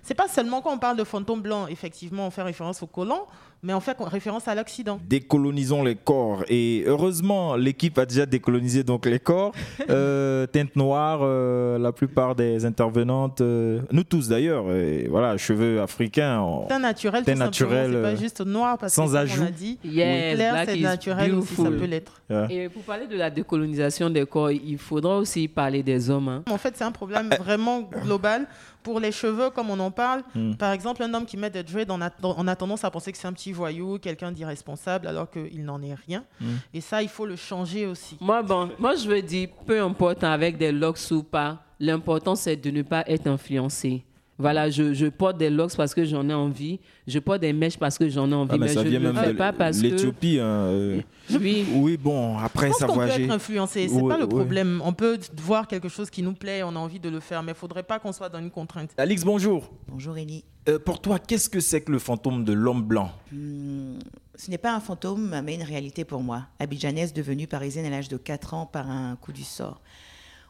C'est 0.02 0.14
pas 0.14 0.28
seulement 0.28 0.60
quand 0.62 0.72
on 0.72 0.78
parle 0.78 0.96
de 0.96 1.04
fantôme 1.04 1.42
blanc, 1.42 1.66
effectivement, 1.66 2.26
on 2.26 2.30
fait 2.30 2.42
référence 2.42 2.82
au 2.82 2.86
colon, 2.86 3.22
mais 3.64 3.72
on 3.74 3.80
fait 3.80 3.96
référence 4.00 4.48
à 4.48 4.54
l'Occident. 4.56 4.98
Décolonisons 5.08 5.84
les 5.84 5.94
corps. 5.94 6.44
Et 6.48 6.82
heureusement, 6.86 7.54
l'équipe 7.54 7.96
a 7.98 8.04
déjà 8.06 8.26
décolonisé 8.26 8.82
donc 8.82 9.06
les 9.06 9.18
corps. 9.20 9.52
Euh, 9.90 10.46
teinte 10.46 10.74
noire, 10.76 11.20
euh, 11.22 11.76
la 11.78 11.92
plupart 11.92 12.34
des 12.34 12.64
intervenantes, 12.64 13.40
euh, 13.40 13.80
nous 13.90 14.04
tous 14.04 14.28
d'ailleurs, 14.28 14.64
voilà, 15.10 15.36
cheveux 15.36 15.80
africains. 15.82 16.38
en- 16.40 16.62
Teint 16.66 16.78
naturel, 16.78 17.24
teint 17.24 17.34
naturel, 17.34 17.90
c'est 17.92 18.02
pas 18.02 18.14
juste 18.14 18.40
noir, 18.40 18.78
parce 18.78 18.94
sans 18.94 19.08
que 19.10 19.16
ajout. 19.16 19.42
on 19.42 19.46
a 19.46 19.50
dit, 19.50 19.78
Yes, 19.84 20.34
clair, 20.34 20.52
black 20.54 20.68
c'est 20.70 20.78
is 20.78 20.82
naturel 20.82 21.34
aussi, 21.34 21.54
ça 21.54 21.62
beautiful. 21.62 21.78
peut 21.80 21.86
l'être. 21.86 22.22
Et 22.50 22.68
pour 22.68 22.82
parler 22.82 23.06
de 23.06 23.16
la 23.16 23.28
décolonisation 23.28 24.08
des 24.08 24.24
corps, 24.24 24.50
il 24.50 24.78
faudra 24.78 25.18
aussi 25.18 25.46
parler 25.48 25.82
des 25.82 26.08
hommes. 26.08 26.28
hein. 26.28 26.42
En 26.50 26.58
fait, 26.58 26.74
c'est 26.76 26.84
un 26.84 26.92
problème 26.92 27.28
vraiment 27.38 27.82
global. 28.04 28.46
Pour 28.82 29.00
les 29.00 29.12
cheveux, 29.12 29.50
comme 29.50 29.70
on 29.70 29.78
en 29.80 29.90
parle, 29.90 30.22
Mm. 30.34 30.54
par 30.54 30.72
exemple, 30.72 31.02
un 31.02 31.12
homme 31.14 31.26
qui 31.26 31.36
met 31.36 31.50
des 31.50 31.62
dreads, 31.62 31.90
on 31.90 32.00
a, 32.00 32.10
on 32.22 32.46
a 32.48 32.56
tendance 32.56 32.84
à 32.84 32.90
penser 32.90 33.12
que 33.12 33.18
c'est 33.18 33.26
un 33.28 33.32
petit 33.32 33.52
voyou, 33.52 33.98
quelqu'un 33.98 34.32
d'irresponsable, 34.32 35.06
alors 35.06 35.30
qu'il 35.30 35.64
n'en 35.64 35.80
est 35.82 35.94
rien. 36.06 36.24
Mm. 36.40 36.46
Et 36.74 36.80
ça, 36.80 37.02
il 37.02 37.08
faut 37.08 37.26
le 37.26 37.36
changer 37.36 37.86
aussi. 37.86 38.16
Moi, 38.20 38.42
bon, 38.42 38.70
moi, 38.78 38.94
je 38.96 39.08
veux 39.08 39.22
dire, 39.22 39.48
peu 39.66 39.80
importe 39.80 40.24
avec 40.24 40.56
des 40.58 40.72
locks 40.72 41.10
ou 41.10 41.22
pas, 41.22 41.62
l'important, 41.80 42.34
c'est 42.34 42.56
de 42.56 42.70
ne 42.70 42.82
pas 42.82 43.04
être 43.06 43.26
influencé. 43.26 44.04
Voilà, 44.42 44.68
je, 44.70 44.92
je 44.92 45.06
porte 45.06 45.38
des 45.38 45.48
locks 45.50 45.76
parce 45.76 45.94
que 45.94 46.04
j'en 46.04 46.28
ai 46.28 46.34
envie. 46.34 46.80
Je 47.06 47.18
porte 47.20 47.40
des 47.40 47.52
mèches 47.52 47.78
parce 47.78 47.96
que 47.96 48.08
j'en 48.08 48.30
ai 48.30 48.34
envie. 48.34 48.50
Ah, 48.52 48.58
mais 48.58 48.66
mais, 48.66 48.74
ça 48.74 48.82
je 48.82 48.88
vient 48.88 48.98
même 49.00 49.16
fais 49.16 49.28
de 49.32 49.38
pas 49.38 49.52
parce 49.52 49.78
que... 49.80 49.86
l'Éthiopie. 49.86 50.38
hein, 50.40 50.44
euh. 50.44 51.00
Oui. 51.40 51.64
Oui, 51.74 51.96
bon, 51.96 52.36
après 52.38 52.66
Je 52.66 52.70
pense 52.72 52.78
ça 52.80 52.86
qu'on 52.86 52.92
peut 52.94 52.98
voyager. 52.98 53.24
être 53.24 53.30
influencé, 53.30 53.86
c'est 53.88 53.94
Ouais, 53.94 54.08
pas 54.08 54.18
le 54.18 54.24
ouais. 54.24 54.28
problème. 54.28 54.82
On 54.84 54.92
peut 54.92 55.16
voir 55.38 55.68
quelque 55.68 55.88
chose 55.88 56.10
qui 56.10 56.22
nous 56.22 56.34
plaît, 56.34 56.62
on 56.64 56.70
a 56.74 56.78
envie 56.78 56.98
de 57.00 57.08
le 57.08 57.20
faire, 57.20 57.42
mais 57.44 57.52
il 57.52 57.54
faudrait 57.58 57.84
pas 57.84 57.98
qu'on 58.00 58.12
soit 58.12 58.28
dans 58.28 58.40
une 58.40 58.50
contrainte. 58.50 58.90
Alix, 58.98 59.24
bonjour. 59.24 59.70
Bonjour 59.88 60.18
Elie. 60.18 60.44
Euh, 60.68 60.78
pour 60.78 61.00
toi, 61.00 61.18
qu'est-ce 61.18 61.48
que 61.48 61.60
c'est 61.60 61.80
que 61.80 61.90
le 61.92 61.98
fantôme 62.00 62.44
de 62.44 62.52
l'homme 62.52 62.82
blanc? 62.82 63.10
Hmm, 63.32 63.98
ce 64.36 64.50
n'est 64.50 64.58
pas 64.58 64.74
un 64.74 64.80
fantôme, 64.80 65.40
mais 65.44 65.54
une 65.54 65.62
réalité 65.62 66.04
pour 66.04 66.20
moi. 66.22 66.42
Abidjanaise 66.58 67.12
devenue 67.12 67.46
parisienne 67.46 67.86
à 67.86 67.90
l'âge 67.90 68.08
de 68.08 68.16
4 68.16 68.54
ans 68.54 68.66
par 68.66 68.88
un 68.90 69.16
coup 69.16 69.32
du 69.32 69.42
sort. 69.44 69.80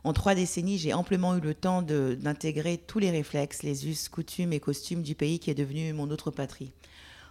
En 0.04 0.12
trois 0.12 0.34
décennies, 0.34 0.78
j'ai 0.78 0.92
amplement 0.92 1.36
eu 1.36 1.40
le 1.40 1.54
temps 1.54 1.80
d'intégrer 1.80 2.76
tous 2.78 2.98
les 2.98 3.10
réflexes, 3.10 3.62
les 3.62 3.88
us, 3.88 4.08
coutumes 4.08 4.52
et 4.52 4.58
costumes 4.58 5.02
du 5.02 5.14
pays 5.14 5.38
qui 5.38 5.50
est 5.50 5.54
devenu 5.54 5.92
mon 5.92 6.10
autre 6.10 6.30
patrie. 6.30 6.72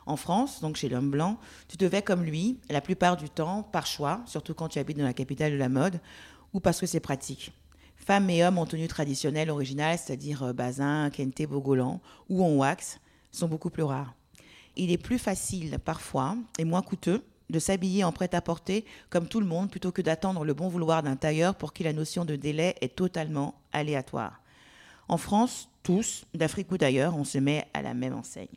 En 0.05 0.15
France, 0.15 0.61
donc 0.61 0.77
chez 0.77 0.87
l'homme 0.87 1.11
blanc, 1.11 1.37
tu 1.67 1.77
te 1.77 1.87
fais 1.87 2.01
comme 2.01 2.23
lui, 2.23 2.59
la 2.69 2.81
plupart 2.81 3.17
du 3.17 3.29
temps, 3.29 3.63
par 3.63 3.85
choix, 3.85 4.21
surtout 4.25 4.53
quand 4.53 4.69
tu 4.69 4.79
habites 4.79 4.97
dans 4.97 5.03
la 5.03 5.13
capitale 5.13 5.51
de 5.51 5.57
la 5.57 5.69
mode, 5.69 5.99
ou 6.53 6.59
parce 6.59 6.79
que 6.79 6.85
c'est 6.85 6.99
pratique. 6.99 7.51
Femmes 7.97 8.29
et 8.29 8.43
hommes 8.43 8.57
en 8.57 8.65
tenue 8.65 8.87
traditionnelle 8.87 9.51
originale, 9.51 9.97
c'est-à-dire 9.97 10.43
euh, 10.43 10.53
bazin, 10.53 11.09
kente, 11.11 11.43
bogolan, 11.47 12.01
ou 12.29 12.43
en 12.43 12.55
wax, 12.55 12.99
sont 13.31 13.47
beaucoup 13.47 13.69
plus 13.69 13.83
rares. 13.83 14.15
Il 14.75 14.91
est 14.91 14.97
plus 14.97 15.19
facile 15.19 15.77
parfois 15.83 16.35
et 16.57 16.65
moins 16.65 16.81
coûteux 16.81 17.23
de 17.51 17.59
s'habiller 17.59 18.03
en 18.03 18.11
prêt-à-porter 18.11 18.85
comme 19.09 19.27
tout 19.27 19.39
le 19.39 19.45
monde 19.45 19.69
plutôt 19.69 19.91
que 19.91 20.01
d'attendre 20.01 20.43
le 20.45 20.53
bon 20.53 20.69
vouloir 20.69 21.03
d'un 21.03 21.15
tailleur 21.15 21.55
pour 21.55 21.73
qui 21.73 21.83
la 21.83 21.93
notion 21.93 22.25
de 22.25 22.35
délai 22.35 22.75
est 22.81 22.95
totalement 22.95 23.55
aléatoire. 23.73 24.41
En 25.07 25.17
France, 25.17 25.69
tous, 25.83 26.25
d'Afrique 26.33 26.71
ou 26.71 26.77
d'ailleurs, 26.77 27.15
on 27.17 27.23
se 27.23 27.37
met 27.37 27.67
à 27.73 27.81
la 27.81 27.93
même 27.93 28.15
enseigne. 28.15 28.47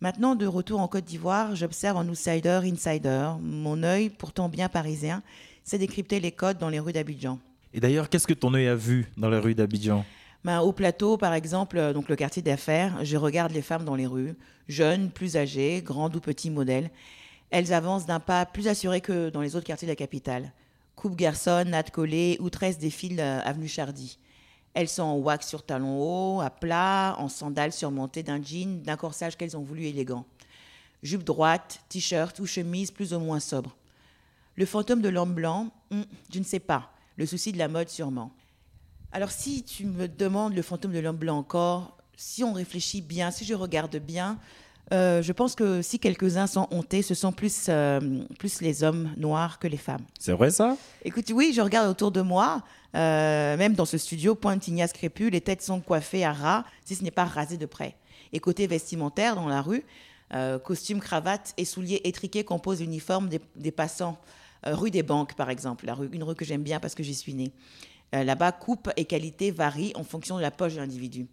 Maintenant, 0.00 0.34
de 0.34 0.46
retour 0.46 0.80
en 0.80 0.88
Côte 0.88 1.04
d'Ivoire, 1.04 1.56
j'observe 1.56 1.96
en 1.96 2.06
outsider, 2.08 2.60
insider. 2.64 3.32
Mon 3.40 3.82
œil, 3.82 4.10
pourtant 4.10 4.48
bien 4.48 4.68
parisien, 4.68 5.22
sait 5.64 5.78
décrypter 5.78 6.20
les 6.20 6.30
codes 6.30 6.58
dans 6.58 6.68
les 6.68 6.78
rues 6.78 6.92
d'Abidjan. 6.92 7.38
Et 7.72 7.80
d'ailleurs, 7.80 8.08
qu'est-ce 8.08 8.26
que 8.26 8.34
ton 8.34 8.54
œil 8.54 8.68
a 8.68 8.76
vu 8.76 9.10
dans 9.16 9.30
les 9.30 9.38
rues 9.38 9.54
d'Abidjan? 9.54 10.04
Ben, 10.44 10.60
au 10.60 10.72
plateau, 10.72 11.16
par 11.16 11.32
exemple, 11.32 11.78
euh, 11.78 11.94
donc 11.94 12.08
le 12.10 12.16
quartier 12.16 12.42
d'affaires, 12.42 13.02
je 13.02 13.16
regarde 13.16 13.52
les 13.52 13.62
femmes 13.62 13.84
dans 13.84 13.94
les 13.94 14.06
rues, 14.06 14.34
jeunes, 14.68 15.10
plus 15.10 15.36
âgées, 15.36 15.80
grandes 15.82 16.14
ou 16.16 16.20
petits 16.20 16.50
modèles. 16.50 16.90
Elles 17.54 17.72
avancent 17.72 18.04
d'un 18.04 18.18
pas 18.18 18.46
plus 18.46 18.66
assuré 18.66 19.00
que 19.00 19.30
dans 19.30 19.40
les 19.40 19.54
autres 19.54 19.64
quartiers 19.64 19.86
de 19.86 19.92
la 19.92 19.96
capitale. 19.96 20.50
Coupe 20.96 21.14
garçon, 21.14 21.62
natte 21.64 21.92
collée 21.92 22.36
ou 22.40 22.50
tresse 22.50 22.78
défilent 22.78 23.20
euh, 23.20 23.40
avenue 23.44 23.68
Chardy. 23.68 24.18
Elles 24.72 24.88
sont 24.88 25.04
en 25.04 25.18
wax 25.18 25.46
sur 25.46 25.64
talons 25.64 26.00
hauts, 26.00 26.40
à 26.40 26.50
plat, 26.50 27.14
en 27.16 27.28
sandales 27.28 27.72
surmontées 27.72 28.24
d'un 28.24 28.42
jean, 28.42 28.82
d'un 28.82 28.96
corsage 28.96 29.36
qu'elles 29.36 29.56
ont 29.56 29.62
voulu 29.62 29.84
élégant. 29.84 30.26
Jupe 31.04 31.22
droite, 31.22 31.84
t-shirt 31.88 32.36
ou 32.40 32.46
chemise 32.46 32.90
plus 32.90 33.14
ou 33.14 33.20
moins 33.20 33.38
sobre. 33.38 33.76
Le 34.56 34.66
fantôme 34.66 35.00
de 35.00 35.08
l'homme 35.08 35.34
blanc, 35.34 35.70
hmm, 35.92 36.02
je 36.32 36.40
ne 36.40 36.44
sais 36.44 36.58
pas. 36.58 36.90
Le 37.16 37.24
souci 37.24 37.52
de 37.52 37.58
la 37.58 37.68
mode 37.68 37.88
sûrement. 37.88 38.32
Alors 39.12 39.30
si 39.30 39.62
tu 39.62 39.84
me 39.86 40.08
demandes 40.08 40.56
le 40.56 40.62
fantôme 40.62 40.92
de 40.92 40.98
l'homme 40.98 41.18
blanc 41.18 41.38
encore, 41.38 41.98
si 42.16 42.42
on 42.42 42.52
réfléchit 42.52 43.00
bien, 43.00 43.30
si 43.30 43.44
je 43.44 43.54
regarde 43.54 43.96
bien, 43.98 44.40
euh, 44.92 45.22
je 45.22 45.32
pense 45.32 45.54
que 45.54 45.82
si 45.82 45.98
quelques-uns 45.98 46.46
sont 46.46 46.68
hontés, 46.70 47.02
ce 47.02 47.14
sont 47.14 47.32
plus, 47.32 47.66
euh, 47.68 48.00
plus 48.38 48.60
les 48.60 48.84
hommes 48.84 49.10
noirs 49.16 49.58
que 49.58 49.66
les 49.66 49.78
femmes. 49.78 50.04
C'est 50.18 50.32
vrai 50.32 50.50
ça? 50.50 50.76
Écoute, 51.04 51.30
oui, 51.34 51.52
je 51.54 51.62
regarde 51.62 51.88
autour 51.88 52.10
de 52.10 52.20
moi, 52.20 52.62
euh, 52.94 53.56
même 53.56 53.74
dans 53.74 53.86
ce 53.86 53.96
studio, 53.96 54.34
pointignas 54.34 54.88
crépus, 54.88 55.30
les 55.30 55.40
têtes 55.40 55.62
sont 55.62 55.80
coiffées 55.80 56.24
à 56.24 56.32
ras, 56.32 56.64
si 56.84 56.94
ce 56.94 57.02
n'est 57.02 57.10
pas 57.10 57.24
rasé 57.24 57.56
de 57.56 57.66
près. 57.66 57.96
Et 58.32 58.40
côté 58.40 58.66
vestimentaire, 58.66 59.36
dans 59.36 59.48
la 59.48 59.62
rue, 59.62 59.84
costumes, 60.64 60.98
cravates 60.98 61.54
et 61.56 61.64
souliers 61.64 62.00
étriqués 62.02 62.42
composent 62.42 62.80
l'uniforme 62.80 63.28
des, 63.28 63.40
des 63.54 63.70
passants. 63.70 64.18
Rue 64.66 64.90
des 64.90 65.04
Banques, 65.04 65.34
par 65.34 65.50
exemple, 65.50 65.86
la 65.86 65.94
rue, 65.94 66.08
une 66.12 66.24
rue 66.24 66.34
que 66.34 66.44
j'aime 66.44 66.62
bien 66.62 66.80
parce 66.80 66.96
que 66.96 67.04
j'y 67.04 67.14
suis 67.14 67.34
née. 67.34 67.52
Là-bas, 68.12 68.50
coupe 68.50 68.90
et 68.96 69.04
qualité 69.04 69.52
varient 69.52 69.92
en 69.94 70.02
fonction 70.02 70.36
de 70.36 70.42
la 70.42 70.50
poche 70.50 70.74
de 70.74 70.80
l'individu. 70.80 71.28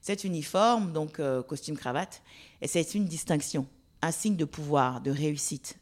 Cet 0.00 0.24
uniforme, 0.24 0.92
donc 0.92 1.20
euh, 1.20 1.42
costume 1.42 1.76
cravate, 1.76 2.22
et 2.62 2.68
c'est 2.68 2.94
une 2.94 3.04
distinction, 3.04 3.66
un 4.02 4.10
signe 4.12 4.36
de 4.36 4.44
pouvoir, 4.44 5.00
de 5.00 5.10
réussite. 5.10 5.76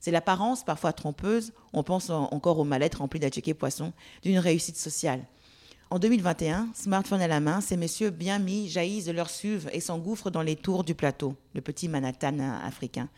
C'est 0.00 0.10
l'apparence, 0.10 0.64
parfois 0.64 0.92
trompeuse, 0.92 1.52
on 1.72 1.82
pense 1.82 2.10
en- 2.10 2.24
encore 2.32 2.58
aux 2.58 2.64
mallettes 2.64 2.96
remplies 2.96 3.20
d'attiqués 3.20 3.54
poissons, 3.54 3.92
d'une 4.22 4.38
réussite 4.38 4.76
sociale. 4.76 5.24
En 5.90 5.98
2021, 5.98 6.68
smartphone 6.72 7.20
à 7.20 7.26
la 7.28 7.40
main, 7.40 7.60
ces 7.60 7.76
messieurs 7.76 8.10
bien 8.10 8.38
mis 8.38 8.68
jaillissent 8.68 9.06
de 9.06 9.12
leur 9.12 9.28
suve 9.28 9.68
et 9.72 9.80
s'engouffrent 9.80 10.30
dans 10.30 10.42
les 10.42 10.54
tours 10.56 10.84
du 10.84 10.94
plateau, 10.94 11.34
le 11.52 11.60
petit 11.60 11.88
Manhattan 11.88 12.38
africain. 12.64 13.08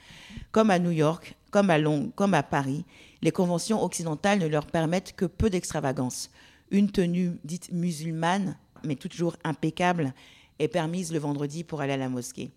Comme 0.53 0.71
à 0.71 0.79
New 0.79 0.91
York, 0.91 1.35
comme 1.51 1.69
à 1.69 1.77
Londres, 1.79 2.11
comme 2.17 2.33
à 2.35 2.43
Paris, 2.43 2.85
les 3.21 3.31
conventions 3.31 3.83
occidentales 3.85 4.38
ne 4.38 4.47
leur 4.47 4.67
permettent 4.67 5.15
que 5.15 5.27
peu 5.27 5.51
d'extravagance. 5.51 6.31
Une 6.71 6.91
tenue 6.91 7.33
dite 7.45 7.71
musulmane, 7.73 8.57
mais 8.85 8.97
toujours 8.97 9.37
impeccable, 9.45 10.15
est 10.59 10.69
permise 10.69 11.12
le 11.12 11.19
vendredi 11.19 11.65
pour 11.65 11.81
aller 11.81 11.93
à 11.93 11.97
la 11.97 12.09
mosquée. 12.09 12.51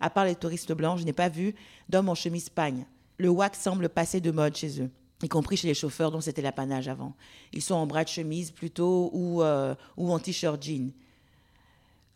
À 0.00 0.10
part 0.10 0.24
les 0.24 0.34
touristes 0.34 0.72
blancs, 0.72 0.98
je 0.98 1.04
n'ai 1.04 1.12
pas 1.12 1.28
vu 1.28 1.54
d'hommes 1.88 2.08
en 2.08 2.14
chemise 2.14 2.48
pagne. 2.48 2.86
Le 3.18 3.28
wax 3.28 3.58
semble 3.60 3.88
passer 3.88 4.20
de 4.20 4.30
mode 4.30 4.56
chez 4.56 4.82
eux, 4.82 4.90
y 5.22 5.28
compris 5.28 5.56
chez 5.56 5.68
les 5.68 5.74
chauffeurs 5.74 6.10
dont 6.10 6.20
c'était 6.20 6.42
l'apanage 6.42 6.88
avant. 6.88 7.14
Ils 7.52 7.62
sont 7.62 7.74
en 7.74 7.86
bras 7.86 8.04
de 8.04 8.08
chemise 8.08 8.50
plutôt 8.50 9.10
ou, 9.12 9.42
euh, 9.42 9.74
ou 9.96 10.12
en 10.12 10.18
t-shirt 10.18 10.62
jean. 10.62 10.92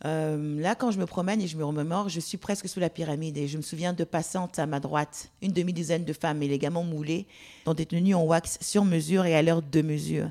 Euh, 0.05 0.61
là, 0.61 0.75
quand 0.75 0.91
je 0.91 0.99
me 0.99 1.07
promène 1.07 1.41
et 1.41 1.49
je 1.49 1.57
me 1.57 1.65
remémore, 1.65 2.09
je 2.09 2.21
suis 2.21 2.39
presque 2.39 2.69
sous 2.69 2.79
la 2.79 2.91
pyramide 2.91 3.37
et 3.37 3.49
je 3.49 3.57
me 3.57 3.63
souviens 3.63 3.93
de 3.93 4.05
passantes 4.05 4.59
à 4.59 4.67
ma 4.67 4.79
droite, 4.81 5.31
une 5.43 5.53
demi-douzaine 5.53 6.05
de 6.05 6.13
femmes 6.13 6.43
élégamment 6.43 6.85
moulées, 6.85 7.27
dans 7.65 7.75
des 7.75 7.87
tenues 7.87 8.15
en 8.15 8.25
wax 8.25 8.59
sur 8.61 8.85
mesure 8.85 9.27
et 9.27 9.35
à 9.35 9.43
l'heure 9.43 9.63
de 9.63 9.83
mesure. 9.83 10.31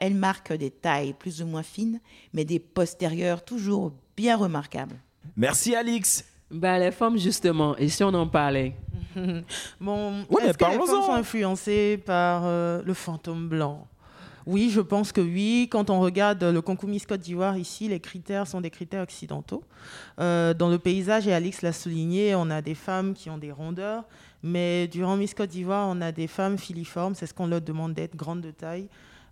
Elles 0.00 0.14
marquent 0.14 0.52
des 0.52 0.70
tailles 0.70 1.14
plus 1.14 1.42
ou 1.42 1.46
moins 1.46 1.64
fines, 1.64 2.00
mais 2.32 2.44
des 2.44 2.60
postérieures 2.60 3.44
toujours 3.44 3.92
bien 4.18 4.36
remarquables. 4.36 4.96
Merci 5.36 5.76
Alix. 5.76 6.24
Bah, 6.50 6.76
les 6.78 6.90
femmes, 6.90 7.16
justement, 7.18 7.76
et 7.76 7.88
si 7.88 8.02
on 8.02 8.12
en 8.14 8.26
parlait? 8.26 8.74
Bon, 9.80 10.24
mais 10.30 10.48
est-ce 10.48 10.58
que 10.58 10.64
les 10.64 10.76
femmes 10.76 10.86
sont 10.86 11.12
influencées 11.12 12.00
par 12.04 12.42
euh, 12.44 12.82
le 12.84 12.94
fantôme 12.94 13.48
blanc? 13.48 13.86
Oui, 14.46 14.70
je 14.70 14.80
pense 14.80 15.12
que 15.12 15.20
oui. 15.20 15.68
Quand 15.70 15.90
on 15.90 16.00
regarde 16.00 16.42
le 16.42 16.60
concours 16.62 16.88
Miss 16.88 17.04
Côte 17.04 17.20
d'Ivoire 17.20 17.56
ici, 17.58 17.88
les 17.88 18.00
critères 18.00 18.46
sont 18.46 18.60
des 18.60 18.70
critères 18.70 19.02
occidentaux. 19.02 19.62
Euh, 20.20 20.54
dans 20.54 20.68
le 20.68 20.78
paysage, 20.78 21.26
et 21.28 21.34
Alix 21.34 21.62
l'a 21.62 21.72
souligné, 21.72 22.34
on 22.34 22.48
a 22.50 22.62
des 22.62 22.74
femmes 22.74 23.14
qui 23.14 23.28
ont 23.28 23.38
des 23.38 23.52
rondeurs, 23.52 24.04
mais 24.42 24.88
durant 24.88 25.16
Miss 25.16 25.34
Côte 25.34 25.50
d'Ivoire, 25.50 25.88
on 25.88 26.00
a 26.00 26.12
des 26.12 26.26
femmes 26.26 26.58
filiformes, 26.58 27.14
c'est 27.14 27.26
ce 27.26 27.34
qu'on 27.34 27.46
leur 27.46 27.60
demande 27.60 27.94
d'être, 27.94 28.16
grandes 28.16 28.40
de 28.40 28.50
taille. 28.50 28.88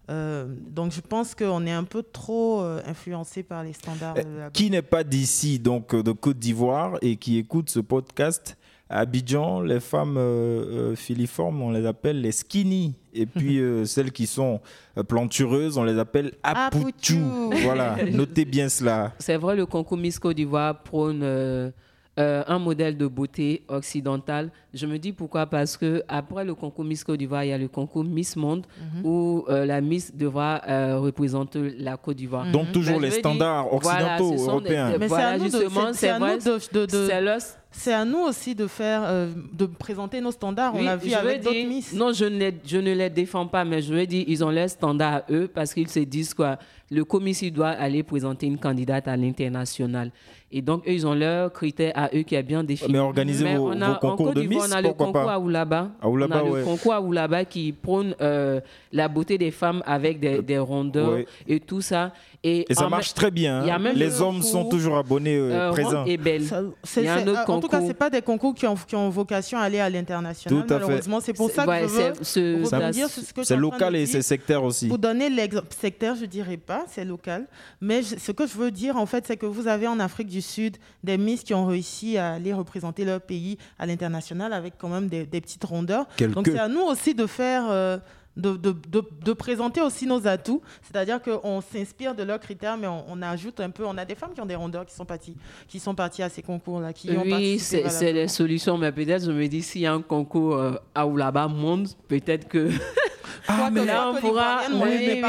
Euh, 0.09 0.47
donc 0.71 0.93
je 0.93 1.01
pense 1.01 1.35
qu'on 1.35 1.67
est 1.67 1.73
un 1.73 1.85
peu 1.85 2.03
trop 2.03 2.61
euh, 2.63 2.81
influencé 2.87 3.43
par 3.43 3.65
les 3.65 3.73
standards. 3.73 4.15
de 4.15 4.21
là-bas. 4.21 4.51
Qui 4.53 4.71
n'est 4.71 4.83
pas 4.83 5.03
d'ici, 5.05 5.59
donc 5.59 5.95
euh, 5.95 6.03
de 6.03 6.13
Côte 6.13 6.39
d'Ivoire, 6.39 6.97
et 7.03 7.17
qui 7.17 7.39
écoute 7.39 7.71
ce 7.71 7.81
podcast 7.81 8.57
à 8.89 9.01
Abidjan, 9.01 9.63
les 9.63 9.81
femmes 9.81 10.17
euh, 10.17 10.91
euh, 10.93 10.95
filiformes, 10.95 11.61
on 11.61 11.71
les 11.73 11.87
appelle 11.87 12.21
les 12.21 12.31
skinny. 12.31 12.95
Et 13.15 13.27
puis 13.27 13.59
euh, 13.59 13.85
celles 13.85 14.13
qui 14.13 14.27
sont 14.29 14.61
euh, 14.97 15.03
plantureuses, 15.03 15.77
on 15.77 15.83
les 15.83 15.99
appelle 15.99 16.35
apoutou. 16.45 16.87
Apoutou. 16.89 17.51
Voilà, 17.65 17.97
notez 18.13 18.45
bien 18.45 18.69
cela. 18.69 19.13
C'est 19.19 19.37
vrai, 19.39 19.57
le 19.57 19.67
concours 19.67 19.97
Miss 19.99 20.21
Côte 20.21 20.37
d'Ivoire 20.37 20.83
prône 20.85 21.73
euh, 22.19 22.43
un 22.47 22.59
modèle 22.59 22.97
de 22.97 23.07
beauté 23.07 23.63
occidentale. 23.69 24.51
Je 24.73 24.87
me 24.87 24.99
dis 24.99 25.13
pourquoi? 25.13 25.47
Parce 25.47 25.77
que 25.77 26.03
après 26.09 26.45
le 26.45 26.55
concours 26.55 26.85
Miss 26.85 27.05
Côte 27.05 27.19
d'Ivoire, 27.19 27.45
il 27.45 27.49
y 27.49 27.53
a 27.53 27.59
le 27.59 27.69
concours 27.69 28.05
Miss 28.05 28.37
Monde 28.37 28.67
Mhm. 28.81 29.07
où 29.07 29.45
euh, 29.49 29.65
la 29.67 29.81
Miss 29.81 30.15
devra 30.15 30.63
euh, 30.69 30.99
représenter 30.99 31.75
la 31.79 31.97
Côte 31.97 32.17
d'Ivoire. 32.17 32.51
Donc 32.51 32.73
toujours 32.73 32.97
Ben, 33.01 33.03
les 33.03 33.11
standards 33.13 33.69
voilà, 33.81 34.17
occidentaux, 34.17 34.37
des- 34.37 34.43
européens. 34.51 34.93
Mais 34.99 35.07
voilà, 35.07 35.25
c'est 35.25 35.31
à 35.35 35.39
nous 35.39 35.45
de- 35.45 35.93
c'est- 35.95 36.09
à 36.09 36.19
nous 36.19 36.27
de, 36.27 36.79
de- 36.81 36.87
de- 36.87 37.07
c'est 37.07 37.21
leur- 37.21 37.39
c'est 37.71 37.93
à 37.93 38.05
nous 38.07 38.19
aussi 38.21 38.55
de 38.55 38.67
faire, 38.67 39.03
euh, 39.05 39.31
de 39.53 39.67
présenter 39.67 40.21
nos 40.23 40.31
standards. 40.31 40.75
On 40.75 40.79
Oui, 40.79 40.85
l'a 40.87 40.97
vu 40.97 41.11
je 41.11 41.15
avec 41.15 41.39
veux 41.39 41.45
d'autres 41.45 41.57
dire- 41.57 41.69
Miss. 41.69 41.93
Non, 41.93 42.13
je 42.13 42.25
ne, 42.25 42.39
les, 42.39 42.55
je 42.65 42.79
ne 42.79 42.93
les 42.95 43.11
défends 43.11 43.47
pas, 43.47 43.65
mais 43.67 43.83
je 43.83 43.93
veux 43.93 44.07
dire, 44.07 44.25
ils 44.27 44.43
ont 44.43 44.51
leurs 44.51 44.71
standards 44.71 45.15
à 45.17 45.23
eux 45.31 45.49
parce 45.53 45.75
qu'ils 45.75 45.89
se 45.91 46.01
disent 46.01 46.33
quoi? 46.33 46.59
Le 46.91 47.05
commissaire 47.05 47.51
doit 47.51 47.71
aller 47.71 48.03
présenter 48.05 48.47
une 48.47 48.59
candidate 48.59 49.09
à 49.09 49.17
l'international. 49.17 50.11
Et 50.57 50.63
donc, 50.63 50.89
eux, 50.89 50.93
ils 50.93 51.07
ont 51.07 51.13
leurs 51.15 51.53
critères 51.53 51.93
à 51.95 52.09
eux 52.15 52.23
qui 52.23 52.35
est 52.35 52.43
bien 52.43 52.65
défini. 52.65 52.91
Mais 52.91 52.99
organisez 52.99 53.45
vos- 53.57 53.69
on 53.69 53.81
a- 53.83 53.89
vos 53.89 53.93
en 53.93 53.99
concours 53.99 54.27
Côte 54.29 54.37
de 54.37 54.43
Miss, 54.43 54.63
On 54.67 54.73
a 54.73 54.81
le 54.81 54.89
concours 54.95 55.13
pas? 55.13 55.35
à 55.35 55.39
Oulaba. 55.39 55.91
À 56.01 56.09
Oulaba, 56.09 56.43
on 56.43 56.47
a 56.47 56.51
ouais. 56.51 56.59
le 56.61 56.65
concours 56.65 56.95
à 56.95 57.01
Oulaba 57.03 57.45
qui 57.45 57.73
prône 57.73 58.15
euh, 58.23 58.61
la 58.91 59.09
beauté 59.09 59.37
des 59.37 59.51
femmes 59.51 59.83
avec 59.85 60.19
des, 60.19 60.41
des 60.41 60.57
rondeurs 60.59 61.11
ouais. 61.13 61.27
et 61.47 61.61
tout 61.61 61.83
ça. 61.83 62.13
Et, 62.43 62.65
Et 62.71 62.75
ça 62.75 62.89
marche 62.89 63.13
très 63.13 63.31
bien. 63.31 63.63
hein. 63.69 63.79
même 63.79 63.97
Les 63.97 64.07
le 64.07 64.21
hommes 64.23 64.41
sont 64.41 64.65
toujours 64.67 64.97
abonnés 64.97 65.37
euh, 65.37 65.51
euh, 65.69 65.71
présents. 65.73 66.05
Et 66.07 66.17
belle. 66.17 66.45
C'est- 66.85 67.01
Il 67.03 67.05
y 67.05 67.09
a 67.09 67.17
un 67.17 67.27
autre 67.29 67.51
en 67.51 67.61
tout 67.61 67.69
cas, 67.69 67.83
c'est 67.87 67.93
pas 67.93 68.09
des 68.09 68.23
concours 68.23 68.55
qui 68.55 68.67
ont, 68.67 68.77
qui 68.77 68.95
ont 68.97 69.11
vocation 69.11 69.59
à 69.59 69.63
aller 69.63 69.81
à 69.81 69.91
l'international. 69.91 70.65
Tout 70.65 70.73
à 70.73 70.79
fait. 70.79 70.85
Malheureusement, 70.85 71.21
c'est 71.21 71.33
pour 71.35 71.51
ça 71.51 71.65
que 71.65 71.69
ouais, 71.71 71.81
je 71.83 71.87
veux 71.89 72.13
c'est- 72.23 72.61
ce- 72.61 72.65
ça- 72.65 73.45
ce 73.45 73.55
local 73.55 73.95
et 73.97 74.07
c'est 74.07 74.23
sectaire 74.23 74.65
aussi. 74.65 74.89
Pour 74.89 74.99
donner 74.99 75.29
l'exemple 75.29 75.67
sectaire, 75.79 76.15
je 76.15 76.25
dirais 76.25 76.57
pas, 76.57 76.85
c'est 76.89 77.05
local. 77.05 77.47
Mais 77.81 78.03
ce 78.03 78.33
que 78.33 78.47
je 78.47 78.57
veux 78.57 78.71
dire, 78.71 78.97
en 78.97 79.07
fait, 79.07 79.25
c'est 79.27 79.37
que 79.37 79.47
vous 79.47 79.67
avez 79.67 79.89
en 79.89 79.99
Afrique 79.99 80.29
du 80.29 80.41
Sud 80.47 80.77
des 81.05 81.19
Miss 81.19 81.43
qui 81.43 81.53
ont 81.55 81.67
réussi 81.67 82.17
à 82.17 82.33
aller 82.35 82.53
représenter 82.55 83.05
leur 83.05 83.21
pays 83.21 83.59
à 83.79 83.85
l'international 83.87 84.53
avec 84.53 84.75
quand 84.79 84.89
même 84.89 85.09
des, 85.09 85.27
des 85.27 85.41
petites 85.41 85.65
rondeurs. 85.65 86.07
Donc 86.35 86.47
c'est 86.47 86.59
à 86.59 86.69
nous 86.69 86.81
aussi 86.83 87.15
de 87.15 87.27
faire. 87.27 87.65
euh, 87.71 87.99
de, 88.39 88.55
de- 88.55 88.77
de- 88.91 89.03
de 89.25 89.33
présenter 89.33 89.81
aussi 89.81 90.07
nos 90.07 90.27
atouts, 90.27 90.61
c'est-à-dire 90.83 91.23
qu'on 91.23 91.63
s'inspire 91.63 92.15
de 92.15 92.23
leurs 92.23 92.39
critères, 92.39 92.77
mais 92.77 92.87
on, 92.87 93.03
on 93.09 93.23
ajoute 93.23 93.61
un 93.61 93.71
peu. 93.71 93.87
On 93.87 93.97
a 93.97 94.05
des 94.05 94.15
femmes 94.15 94.35
qui 94.35 94.43
ont 94.43 94.45
des 94.47 94.55
rondeurs 94.55 94.85
qui 94.85 94.95
sont 94.95 95.07
parties, 95.07 95.35
qui 95.67 95.81
sont 95.81 95.95
parties 95.95 96.23
à 96.23 96.29
ces 96.29 96.43
concours-là, 96.43 96.93
Oui, 97.25 97.59
c'est 97.89 98.13
les 98.13 98.29
solutions, 98.29 98.77
mais 98.77 98.93
peut-être 98.93 99.25
je 99.25 99.31
me 99.33 99.47
dis 99.49 99.63
s'il 99.63 99.81
y 99.81 99.87
a 99.87 99.95
un 99.95 100.03
concours 100.03 100.57
euh, 100.57 100.75
à 100.95 101.07
Oulaba 101.07 101.49
Monde, 101.49 101.89
peut-être 102.09 102.47
que 102.47 102.69
Ah, 103.49 103.69
mais 103.73 103.85
là 103.85 104.11
on 104.15 104.21
pourra. 104.21 104.61
Oui, 104.73 105.23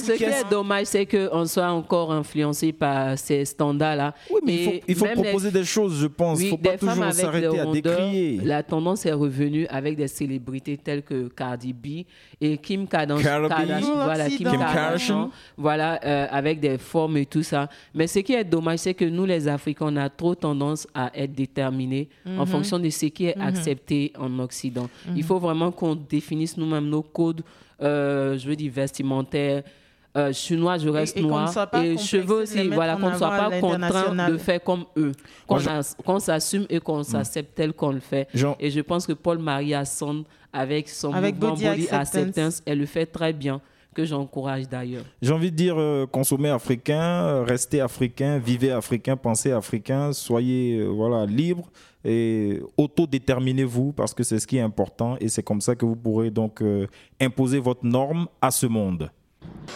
ce 0.00 0.12
qui 0.12 0.24
est 0.24 0.50
dommage, 0.50 0.86
c'est 0.86 1.06
qu'on 1.06 1.44
soit 1.46 1.68
encore 1.70 2.12
influencé 2.12 2.72
par 2.72 3.18
ces 3.18 3.44
standards-là. 3.44 4.14
Oui, 4.30 4.40
mais 4.44 4.54
il 4.54 4.64
faut, 4.64 4.70
Et 4.70 4.82
il 4.88 4.94
faut 4.94 5.04
même 5.04 5.16
les- 5.16 5.22
proposer 5.24 5.50
des 5.50 5.64
choses, 5.64 5.98
je 6.00 6.06
pense. 6.06 6.38
Il 6.40 6.44
Oui, 6.44 6.46
ne 6.46 6.50
faut 6.50 6.56
pas 6.62 6.70
des 6.72 6.78
femmes 6.78 6.88
toujours 6.90 7.04
avec 7.04 7.14
s'arrêter 7.16 7.48
des 7.48 7.58
à 7.58 7.66
décrier. 7.66 8.40
La 8.44 8.62
tendance 8.62 9.06
est 9.06 9.12
revenue 9.12 9.66
avec 9.68 9.96
des 9.96 10.08
célébrités 10.08 10.76
telles 10.76 11.02
que 11.02 11.28
Cardi 11.28 11.72
B 11.72 12.04
et 12.40 12.58
Kim 12.58 12.86
Kardashian. 12.86 13.48
Voilà, 14.04 14.28
Kim, 14.30 14.44
Kardashian, 14.50 15.30
voilà, 15.56 16.00
euh, 16.04 16.26
avec 16.30 16.60
des 16.60 16.78
formes 16.78 17.16
et 17.16 17.26
tout 17.26 17.42
ça. 17.42 17.68
Mais 17.94 18.06
ce 18.06 18.20
qui 18.20 18.32
est 18.34 18.44
dommage, 18.44 18.78
c'est 18.80 18.94
que 18.94 19.04
nous, 19.04 19.24
les 19.24 19.48
Africains, 19.48 19.86
on 19.88 19.96
a 19.96 20.08
trop 20.08 20.34
tendance 20.34 20.86
à 20.94 21.10
être 21.14 21.32
déterminés 21.32 22.08
en 22.26 22.40
Mhm. 22.44 22.46
fonction 22.46 22.78
de 22.78 22.88
ce 22.90 23.06
qui 23.06 23.26
est 23.26 23.36
Mhm. 23.36 23.42
accepté 23.42 24.12
en 24.18 24.38
Occident. 24.38 24.88
Mhm. 25.08 25.14
Il 25.16 25.22
faut 25.24 25.38
vraiment 25.38 25.70
qu'on 25.72 25.94
définisse 25.96 26.56
nous-mêmes 26.56 26.88
nos 26.88 27.02
codes, 27.02 27.25
euh, 27.82 28.36
je 28.38 28.48
veux 28.48 28.56
dire, 28.56 28.72
vestimentaires. 28.72 29.62
Euh, 30.16 30.32
chinois, 30.32 30.78
je 30.78 30.88
reste 30.88 31.18
et 31.18 31.20
noir. 31.20 31.52
soit 31.52 31.66
pas 31.66 31.84
Et 31.84 31.98
cheveux 31.98 32.36
aussi, 32.44 32.68
voilà, 32.68 32.96
qu'on 32.96 33.10
ne 33.10 33.16
soit 33.18 33.28
pas 33.36 33.50
contraint 33.60 34.30
de 34.30 34.38
faire 34.38 34.64
comme 34.64 34.84
eux. 34.96 35.12
Qu'on 36.04 36.18
s'assume 36.18 36.64
et 36.70 36.80
qu'on 36.80 37.02
s'accepte 37.02 37.54
tel 37.54 37.72
qu'on 37.74 37.92
le 37.92 38.00
fait. 38.00 38.26
Jean- 38.32 38.56
Et 38.58 38.70
je 38.70 38.80
pense 38.80 39.06
que 39.06 39.12
Paul-Marie 39.12 39.74
Assand, 39.74 40.24
avec 40.54 40.88
son 40.88 41.12
Avec 41.12 41.34
mouvement 41.34 41.50
Body 41.50 41.64
Body, 41.66 41.82
Acceptance. 41.90 42.00
Acceptance, 42.28 42.62
elle 42.64 42.78
le 42.78 42.86
fait 42.86 43.04
très 43.04 43.34
bien, 43.34 43.60
que 43.96 44.04
j'encourage 44.04 44.68
d'ailleurs. 44.68 45.04
J'ai 45.22 45.32
envie 45.32 45.50
de 45.50 45.56
dire, 45.56 45.76
euh, 45.78 46.06
consommez 46.06 46.50
africain, 46.50 47.24
euh, 47.24 47.44
restez 47.44 47.80
africain, 47.80 48.36
vivez 48.38 48.70
africain, 48.70 49.16
pensez 49.16 49.52
africain, 49.52 50.12
soyez 50.12 50.80
euh, 50.80 50.88
voilà, 50.88 51.24
libre 51.24 51.70
et 52.04 52.60
autodéterminez-vous 52.76 53.92
parce 53.92 54.12
que 54.12 54.22
c'est 54.22 54.38
ce 54.38 54.46
qui 54.46 54.58
est 54.58 54.60
important 54.60 55.16
et 55.18 55.28
c'est 55.28 55.42
comme 55.42 55.62
ça 55.62 55.74
que 55.74 55.86
vous 55.86 55.96
pourrez 55.96 56.30
donc 56.30 56.60
euh, 56.60 56.86
imposer 57.18 57.58
votre 57.58 57.86
norme 57.86 58.28
à 58.42 58.50
ce 58.50 58.66
monde. 58.66 59.10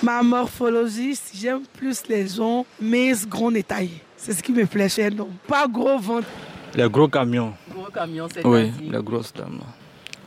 Ma 0.02 0.22
morphologie, 0.22 1.18
j'aime 1.34 1.62
plus 1.72 2.06
les 2.06 2.28
gens 2.28 2.66
minces, 2.80 3.26
gros 3.26 3.50
détails. 3.50 3.90
C'est 4.18 4.34
ce 4.34 4.42
qui 4.42 4.52
me 4.52 4.66
plaît 4.66 4.90
chez 4.90 5.08
nous. 5.10 5.28
Pas 5.48 5.66
gros 5.66 5.98
ventre. 5.98 6.28
Les 6.74 6.88
gros 6.90 7.08
camions. 7.08 7.54
Gros 7.74 7.90
camion, 7.90 8.28
c'est 8.32 8.46
Oui, 8.46 8.70
les 8.82 9.02
grosses 9.02 9.32
dames. 9.32 9.60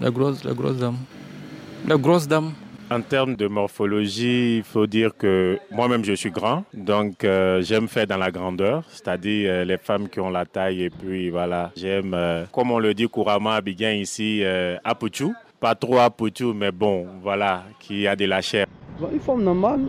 Les 0.02 0.12
grosses, 0.12 0.44
les 0.44 0.56
grosses 0.56 0.78
dames. 0.78 0.98
Les 1.88 2.00
grosses 2.00 2.28
dames. 2.28 2.54
En 2.94 3.02
termes 3.02 3.36
de 3.36 3.48
morphologie, 3.48 4.58
il 4.58 4.64
faut 4.64 4.86
dire 4.86 5.18
que 5.18 5.58
moi-même 5.72 6.06
je 6.06 6.14
suis 6.14 6.30
grand, 6.30 6.64
donc 6.76 7.24
euh, 7.24 7.60
j'aime 7.64 7.88
faire 7.88 8.06
dans 8.06 8.18
la 8.18 8.30
grandeur, 8.30 8.84
c'est-à-dire 8.88 9.50
euh, 9.52 9.66
les 9.66 9.80
femmes 9.80 10.08
qui 10.08 10.20
ont 10.20 10.30
la 10.30 10.46
taille 10.46 10.84
et 10.84 10.90
puis 10.92 11.32
voilà, 11.32 11.72
j'aime, 11.76 12.14
euh, 12.14 12.46
comme 12.52 12.70
on 12.70 12.78
le 12.78 12.94
dit 12.94 13.10
couramment 13.10 13.50
à 13.50 13.56
Abidjan 13.56 13.94
ici, 13.94 14.42
euh, 14.44 14.78
apuchou. 14.84 15.34
Pas 15.60 15.74
trop 15.74 15.98
apuchou, 15.98 16.54
mais 16.54 16.72
bon, 16.72 17.08
voilà, 17.24 17.64
qui 17.80 18.06
a 18.06 18.16
de 18.16 18.26
la 18.26 18.42
chair. 18.42 18.68
Une 19.12 19.20
forme 19.20 19.44
normale, 19.44 19.80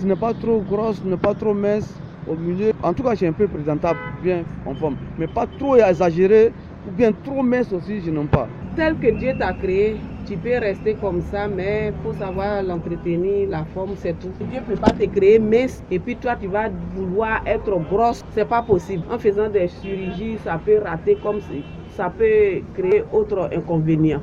tu 0.00 0.06
n'es 0.06 0.16
pas 0.16 0.34
trop 0.34 0.60
grosse, 0.60 1.00
tu 1.00 1.06
n'es 1.06 1.16
pas 1.16 1.34
trop 1.34 1.54
mince 1.54 1.94
au 2.26 2.34
milieu. 2.34 2.72
En 2.82 2.92
tout 2.92 3.04
cas, 3.04 3.14
j'ai 3.14 3.28
un 3.28 3.32
peu 3.32 3.46
présentable, 3.46 4.00
bien 4.24 4.42
en 4.66 4.74
forme. 4.74 4.96
Mais 5.18 5.28
pas 5.28 5.46
trop 5.56 5.76
exagéré 5.76 6.52
ou 6.88 6.90
bien 6.90 7.12
trop 7.12 7.44
mince 7.44 7.72
aussi, 7.72 8.00
je 8.04 8.10
n'aime 8.10 8.26
pas. 8.26 8.48
Tel 8.74 8.96
que 8.98 9.16
Dieu 9.16 9.34
t'a 9.38 9.52
créé, 9.52 9.98
tu 10.30 10.36
peux 10.36 10.58
rester 10.60 10.94
comme 10.94 11.20
ça, 11.22 11.48
mais 11.48 11.92
faut 12.04 12.12
savoir 12.12 12.62
l'entretenir, 12.62 13.48
la 13.48 13.64
forme, 13.64 13.96
c'est 13.96 14.16
tout. 14.16 14.30
Dieu 14.48 14.60
ne 14.60 14.64
peut 14.64 14.76
pas 14.80 14.92
te 14.92 15.04
créer 15.06 15.40
mince 15.40 15.82
et 15.90 15.98
puis 15.98 16.14
toi 16.14 16.36
tu 16.36 16.46
vas 16.46 16.68
vouloir 16.94 17.40
être 17.46 17.76
grosse. 17.90 18.22
C'est 18.30 18.44
pas 18.44 18.62
possible. 18.62 19.02
En 19.10 19.18
faisant 19.18 19.48
des 19.48 19.66
chirurgies, 19.66 20.38
ça 20.44 20.56
peut 20.64 20.78
rater 20.84 21.16
comme 21.20 21.40
si- 21.40 21.64
ça 21.96 22.08
peut 22.16 22.62
créer 22.74 23.02
autre 23.12 23.50
inconvénient. 23.52 24.20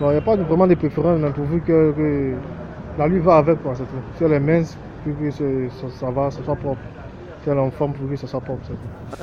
Il 0.00 0.06
n'y 0.08 0.16
a 0.16 0.20
pas 0.20 0.34
vraiment 0.34 0.66
de 0.66 0.74
préférence, 0.74 1.20
mais 1.20 1.30
pourvu 1.30 1.60
que, 1.60 1.92
que 1.92 2.32
la 2.98 3.06
lui 3.06 3.20
va 3.20 3.36
avec, 3.36 3.62
quoi, 3.62 3.74
c'est 3.76 3.84
tout. 3.84 4.02
Si 4.16 4.24
elle 4.24 4.32
est 4.32 4.40
mince, 4.40 4.76
pourvu 5.04 5.30
que 5.30 5.70
ça, 5.70 5.88
ça 5.90 6.10
va, 6.10 6.28
ça 6.32 6.42
soit 6.42 6.56
propre. 6.56 6.80
Si 7.46 7.50
elle 7.50 7.58
est 7.58 7.60
en 7.60 7.70
forme, 7.70 7.92
pourvu 7.92 8.16
que 8.16 8.20
ça 8.20 8.26
soit 8.26 8.40
propre. 8.40 8.62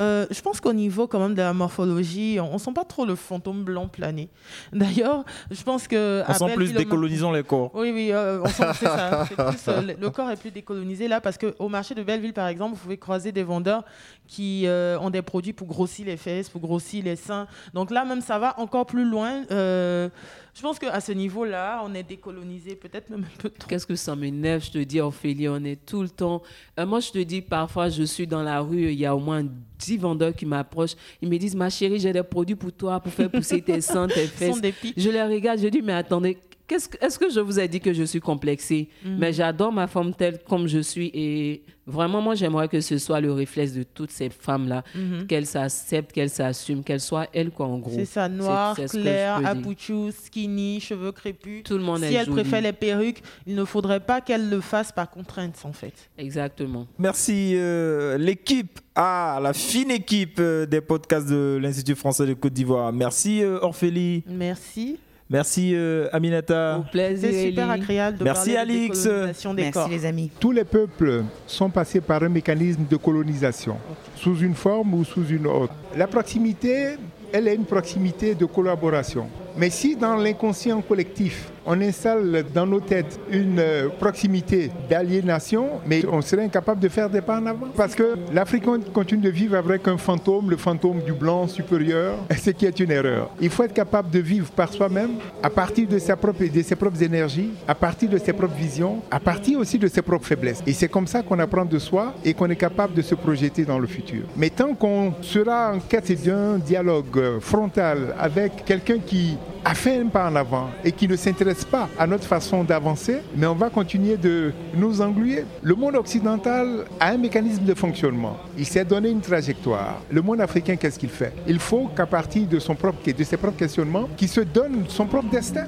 Euh, 0.00 0.24
je 0.30 0.40
pense 0.40 0.58
qu'au 0.58 0.72
niveau 0.72 1.06
quand 1.06 1.20
même 1.20 1.34
de 1.34 1.42
la 1.42 1.52
morphologie, 1.52 2.38
on 2.40 2.54
ne 2.54 2.58
sent 2.58 2.72
pas 2.74 2.84
trop 2.84 3.04
le 3.04 3.16
fantôme 3.16 3.64
blanc 3.64 3.86
planer. 3.86 4.30
D'ailleurs, 4.72 5.24
je 5.50 5.62
pense 5.62 5.86
que 5.86 6.22
On 6.26 6.32
sent 6.32 6.54
plus 6.54 6.72
décolonisons 6.72 7.32
les 7.32 7.42
corps. 7.42 7.70
Oui, 7.74 7.90
oui, 7.92 8.12
euh, 8.12 8.40
on 8.42 8.46
sent- 8.46 8.62
c'est 8.76 8.86
ça. 8.86 9.26
Plus, 9.36 9.36
euh, 9.68 9.82
le- 9.82 9.96
le 10.00 10.08
corps 10.08 10.30
est 10.30 10.36
plus 10.40 10.50
décolonisé 10.50 11.06
là 11.06 11.20
parce 11.20 11.36
qu'au 11.36 11.68
marché 11.68 11.94
de 11.94 12.02
Belleville, 12.02 12.32
par 12.32 12.48
exemple, 12.48 12.76
vous 12.76 12.80
pouvez 12.80 12.96
croiser 12.96 13.30
des 13.30 13.42
vendeurs 13.42 13.84
qui 14.26 14.66
euh, 14.66 14.98
ont 15.00 15.10
des 15.10 15.22
produits 15.22 15.52
pour 15.52 15.66
grossir 15.66 16.06
les 16.06 16.16
fesses, 16.16 16.48
pour 16.48 16.60
grossir 16.60 17.04
les 17.04 17.16
seins. 17.16 17.46
Donc 17.72 17.90
là, 17.90 18.04
même, 18.04 18.20
ça 18.20 18.38
va 18.38 18.58
encore 18.58 18.86
plus 18.86 19.04
loin. 19.04 19.44
Euh, 19.50 20.08
je 20.54 20.62
pense 20.62 20.78
qu'à 20.78 21.00
ce 21.00 21.12
niveau-là, 21.12 21.82
on 21.84 21.94
est 21.94 22.02
décolonisé, 22.02 22.76
peut-être 22.76 23.10
même 23.10 23.24
un 23.24 23.38
peu 23.42 23.50
trop. 23.50 23.68
Qu'est-ce 23.68 23.86
que 23.86 23.96
ça 23.96 24.14
m'énerve, 24.16 24.64
je 24.64 24.70
te 24.70 24.78
dis, 24.78 25.00
Ophélie, 25.00 25.48
on 25.48 25.62
est 25.64 25.84
tout 25.84 26.02
le 26.02 26.08
temps. 26.08 26.42
Euh, 26.78 26.86
moi, 26.86 27.00
je 27.00 27.10
te 27.10 27.18
dis, 27.18 27.42
parfois, 27.42 27.88
je 27.88 28.04
suis 28.04 28.26
dans 28.26 28.42
la 28.42 28.60
rue, 28.60 28.92
il 28.92 28.98
y 28.98 29.06
a 29.06 29.14
au 29.14 29.20
moins 29.20 29.44
10 29.78 29.98
vendeurs 29.98 30.34
qui 30.34 30.46
m'approchent. 30.46 30.96
Ils 31.20 31.28
me 31.28 31.36
disent, 31.36 31.56
ma 31.56 31.70
chérie, 31.70 31.98
j'ai 31.98 32.12
des 32.12 32.22
produits 32.22 32.56
pour 32.56 32.72
toi, 32.72 33.00
pour 33.00 33.12
faire 33.12 33.30
pousser 33.30 33.60
tes 33.60 33.80
seins, 33.80 34.06
tes 34.06 34.26
fesses. 34.26 34.54
sont 34.54 34.60
des. 34.60 34.74
Je 34.96 35.10
les 35.10 35.22
regarde, 35.22 35.58
je 35.58 35.68
dis, 35.68 35.82
mais 35.82 35.94
attendez, 35.94 36.38
que- 36.66 37.04
est-ce 37.04 37.18
que 37.18 37.28
je 37.30 37.40
vous 37.40 37.60
ai 37.60 37.68
dit 37.68 37.80
que 37.80 37.92
je 37.92 38.04
suis 38.04 38.20
complexée? 38.20 38.88
Mhm. 39.04 39.16
Mais 39.18 39.32
j'adore 39.32 39.72
ma 39.72 39.86
forme 39.86 40.14
telle 40.14 40.38
comme 40.48 40.66
je 40.66 40.78
suis 40.78 41.10
et 41.12 41.62
vraiment, 41.86 42.22
moi, 42.22 42.34
j'aimerais 42.34 42.68
que 42.68 42.80
ce 42.80 42.96
soit 42.96 43.20
le 43.20 43.30
réflexe 43.32 43.72
de 43.72 43.82
toutes 43.82 44.10
ces 44.10 44.30
femmes-là, 44.30 44.82
Mhm. 44.94 45.26
qu'elles 45.26 45.44
s'acceptent, 45.44 46.12
qu'elles 46.12 46.30
s'assument, 46.30 46.82
qu'elles 46.82 47.00
soient 47.02 47.26
elles, 47.34 47.50
quoi, 47.50 47.66
en 47.66 47.78
gros. 47.78 47.92
C'est 47.94 48.06
ça, 48.06 48.28
noir, 48.30 48.74
clair, 48.74 48.88
je 48.88 49.42
peux 49.42 49.46
à 49.48 49.54
dire. 49.54 49.62
pouchou, 49.62 50.10
skinny, 50.10 50.80
cheveux 50.80 51.12
crépus. 51.12 51.62
Tout 51.64 51.76
le 51.76 51.82
monde 51.84 51.98
si 51.98 52.04
est 52.06 52.12
elle 52.14 52.24
joli. 52.24 52.40
préfère 52.40 52.62
les 52.62 52.72
perruques, 52.72 53.22
il 53.46 53.54
ne 53.54 53.64
faudrait 53.66 54.00
pas 54.00 54.22
qu'elle 54.22 54.48
le 54.48 54.62
fasse 54.62 54.90
par 54.92 55.10
contrainte, 55.10 55.60
en 55.64 55.72
fait. 55.74 55.92
Exactement. 56.16 56.86
Merci 56.98 57.52
euh, 57.56 58.16
l'équipe, 58.16 58.80
ah, 58.94 59.38
la 59.42 59.52
fine 59.52 59.90
équipe 59.90 60.38
euh, 60.38 60.64
des 60.64 60.80
podcasts 60.80 61.28
de 61.28 61.58
l'Institut 61.60 61.94
français 61.94 62.24
de 62.26 62.32
Côte 62.32 62.54
d'Ivoire. 62.54 62.90
Merci 62.92 63.42
euh, 63.42 63.58
Orphélie. 63.60 64.24
Merci. 64.26 64.96
Merci 65.30 65.72
euh, 65.74 66.08
Aminata. 66.12 66.84
C'est 66.92 67.48
super 67.48 67.70
agréable 67.70 68.18
de 68.18 68.24
Merci 68.24 68.52
parler 68.54 68.74
de 68.74 68.80
Alix. 68.82 69.02
décolonisation 69.04 69.54
des 69.54 69.70
corps. 69.70 69.90
amis. 70.04 70.30
Tous 70.38 70.52
les 70.52 70.64
peuples 70.64 71.24
sont 71.46 71.70
passés 71.70 72.00
par 72.00 72.22
un 72.22 72.28
mécanisme 72.28 72.84
de 72.90 72.96
colonisation, 72.96 73.76
sous 74.16 74.38
une 74.40 74.54
forme 74.54 74.94
ou 74.94 75.04
sous 75.04 75.26
une 75.28 75.46
autre. 75.46 75.72
La 75.96 76.06
proximité, 76.06 76.96
elle 77.32 77.48
est 77.48 77.54
une 77.54 77.64
proximité 77.64 78.34
de 78.34 78.44
collaboration. 78.44 79.26
Mais 79.56 79.70
si 79.70 79.96
dans 79.96 80.16
l'inconscient 80.16 80.82
collectif, 80.82 81.50
on 81.66 81.80
installe 81.80 82.44
dans 82.54 82.66
nos 82.66 82.80
têtes 82.80 83.18
une 83.30 83.58
euh, 83.58 83.88
proximité 83.88 84.70
d'aliénation, 84.88 85.80
mais 85.86 86.04
on 86.10 86.20
serait 86.20 86.44
incapable 86.44 86.80
de 86.80 86.88
faire 86.88 87.08
des 87.10 87.20
pas 87.20 87.38
en 87.38 87.46
avant. 87.46 87.68
Parce 87.76 87.94
que 87.94 88.16
l'Afrique 88.32 88.64
continue 88.92 89.22
de 89.22 89.30
vivre 89.30 89.56
avec 89.56 89.86
un 89.88 89.96
fantôme, 89.96 90.50
le 90.50 90.56
fantôme 90.56 91.00
du 91.00 91.12
blanc 91.12 91.46
supérieur, 91.48 92.16
ce 92.36 92.50
qui 92.50 92.66
est 92.66 92.78
une 92.80 92.90
erreur. 92.90 93.30
Il 93.40 93.50
faut 93.50 93.62
être 93.62 93.72
capable 93.72 94.10
de 94.10 94.18
vivre 94.18 94.50
par 94.50 94.72
soi-même, 94.72 95.12
à 95.42 95.50
partir 95.50 95.88
de, 95.88 95.94
de 95.94 96.62
ses 96.62 96.76
propres 96.76 97.02
énergies, 97.02 97.50
à 97.66 97.74
partir 97.74 98.08
de 98.08 98.18
ses 98.18 98.32
propres 98.32 98.54
visions, 98.54 99.02
à 99.10 99.20
partir 99.20 99.58
aussi 99.58 99.78
de 99.78 99.88
ses 99.88 100.02
propres 100.02 100.26
faiblesses. 100.26 100.62
Et 100.66 100.72
c'est 100.72 100.88
comme 100.88 101.06
ça 101.06 101.22
qu'on 101.22 101.38
apprend 101.38 101.64
de 101.64 101.78
soi 101.78 102.14
et 102.24 102.34
qu'on 102.34 102.50
est 102.50 102.56
capable 102.56 102.94
de 102.94 103.02
se 103.02 103.14
projeter 103.14 103.64
dans 103.64 103.78
le 103.78 103.86
futur. 103.86 104.24
Mais 104.36 104.50
tant 104.50 104.74
qu'on 104.74 105.14
sera 105.22 105.72
en 105.74 105.78
quête 105.78 106.04
d'un 106.24 106.58
dialogue 106.58 107.40
frontal 107.40 108.14
avec 108.18 108.64
quelqu'un 108.64 108.98
qui 108.98 109.38
a 109.64 109.74
fait 109.74 109.98
un 109.98 110.06
pas 110.06 110.28
en 110.28 110.36
avant 110.36 110.68
et 110.84 110.92
qui 110.92 111.08
ne 111.08 111.16
s'intéresse 111.16 111.64
pas 111.64 111.88
à 111.98 112.06
notre 112.06 112.24
façon 112.24 112.64
d'avancer, 112.64 113.18
mais 113.36 113.46
on 113.46 113.54
va 113.54 113.70
continuer 113.70 114.16
de 114.16 114.52
nous 114.76 115.00
engluer. 115.00 115.44
Le 115.62 115.74
monde 115.74 115.96
occidental 115.96 116.84
a 117.00 117.10
un 117.10 117.16
mécanisme 117.16 117.64
de 117.64 117.74
fonctionnement. 117.74 118.36
Il 118.58 118.66
s'est 118.66 118.84
donné 118.84 119.08
une 119.08 119.20
trajectoire. 119.20 120.00
Le 120.10 120.20
monde 120.20 120.40
africain, 120.40 120.76
qu'est-ce 120.76 120.98
qu'il 120.98 121.08
fait? 121.08 121.32
Il 121.46 121.58
faut 121.58 121.88
qu'à 121.96 122.06
partir 122.06 122.46
de, 122.46 122.58
son 122.58 122.74
propre, 122.74 122.98
de 123.10 123.24
ses 123.24 123.36
propres 123.36 123.56
questionnements, 123.56 124.08
qu'il 124.16 124.28
se 124.28 124.40
donne 124.40 124.84
son 124.88 125.06
propre 125.06 125.30
destin. 125.30 125.64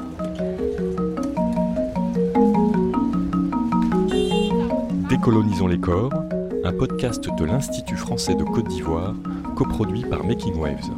Décolonisons 5.09 5.69
les 5.69 5.81
corps, 5.81 6.13
un 6.65 6.73
podcast 6.73 7.25
de 7.39 7.45
l'Institut 7.45 7.97
français 7.97 8.35
de 8.35 8.45
Côte 8.45 8.69
d'Ivoire, 8.69 9.15
coproduit 9.55 10.05
par 10.05 10.23
Making 10.25 10.57
Waves. 10.57 10.91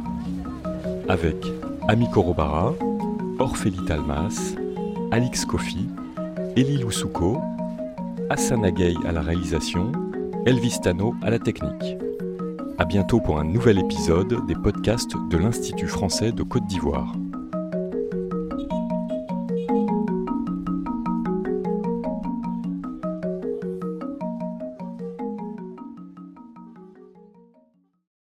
Avec 1.07 1.37
Ami 1.87 2.09
Korobara, 2.11 2.73
Orphélie 3.39 3.85
Talmas, 3.85 4.55
Alix 5.11 5.45
Kofi, 5.45 5.87
Elie 6.57 6.77
Loussouko, 6.77 7.39
Hassan 8.29 8.65
à 8.65 9.11
la 9.13 9.21
réalisation, 9.21 9.93
Elvis 10.45 10.79
Tano 10.83 11.15
à 11.21 11.29
la 11.29 11.39
technique. 11.39 11.97
A 12.77 12.83
bientôt 12.83 13.21
pour 13.21 13.39
un 13.39 13.45
nouvel 13.45 13.79
épisode 13.79 14.45
des 14.45 14.55
podcasts 14.55 15.15
de 15.29 15.37
l'Institut 15.37 15.87
français 15.87 16.33
de 16.33 16.43
Côte 16.43 16.67
d'Ivoire. 16.67 17.13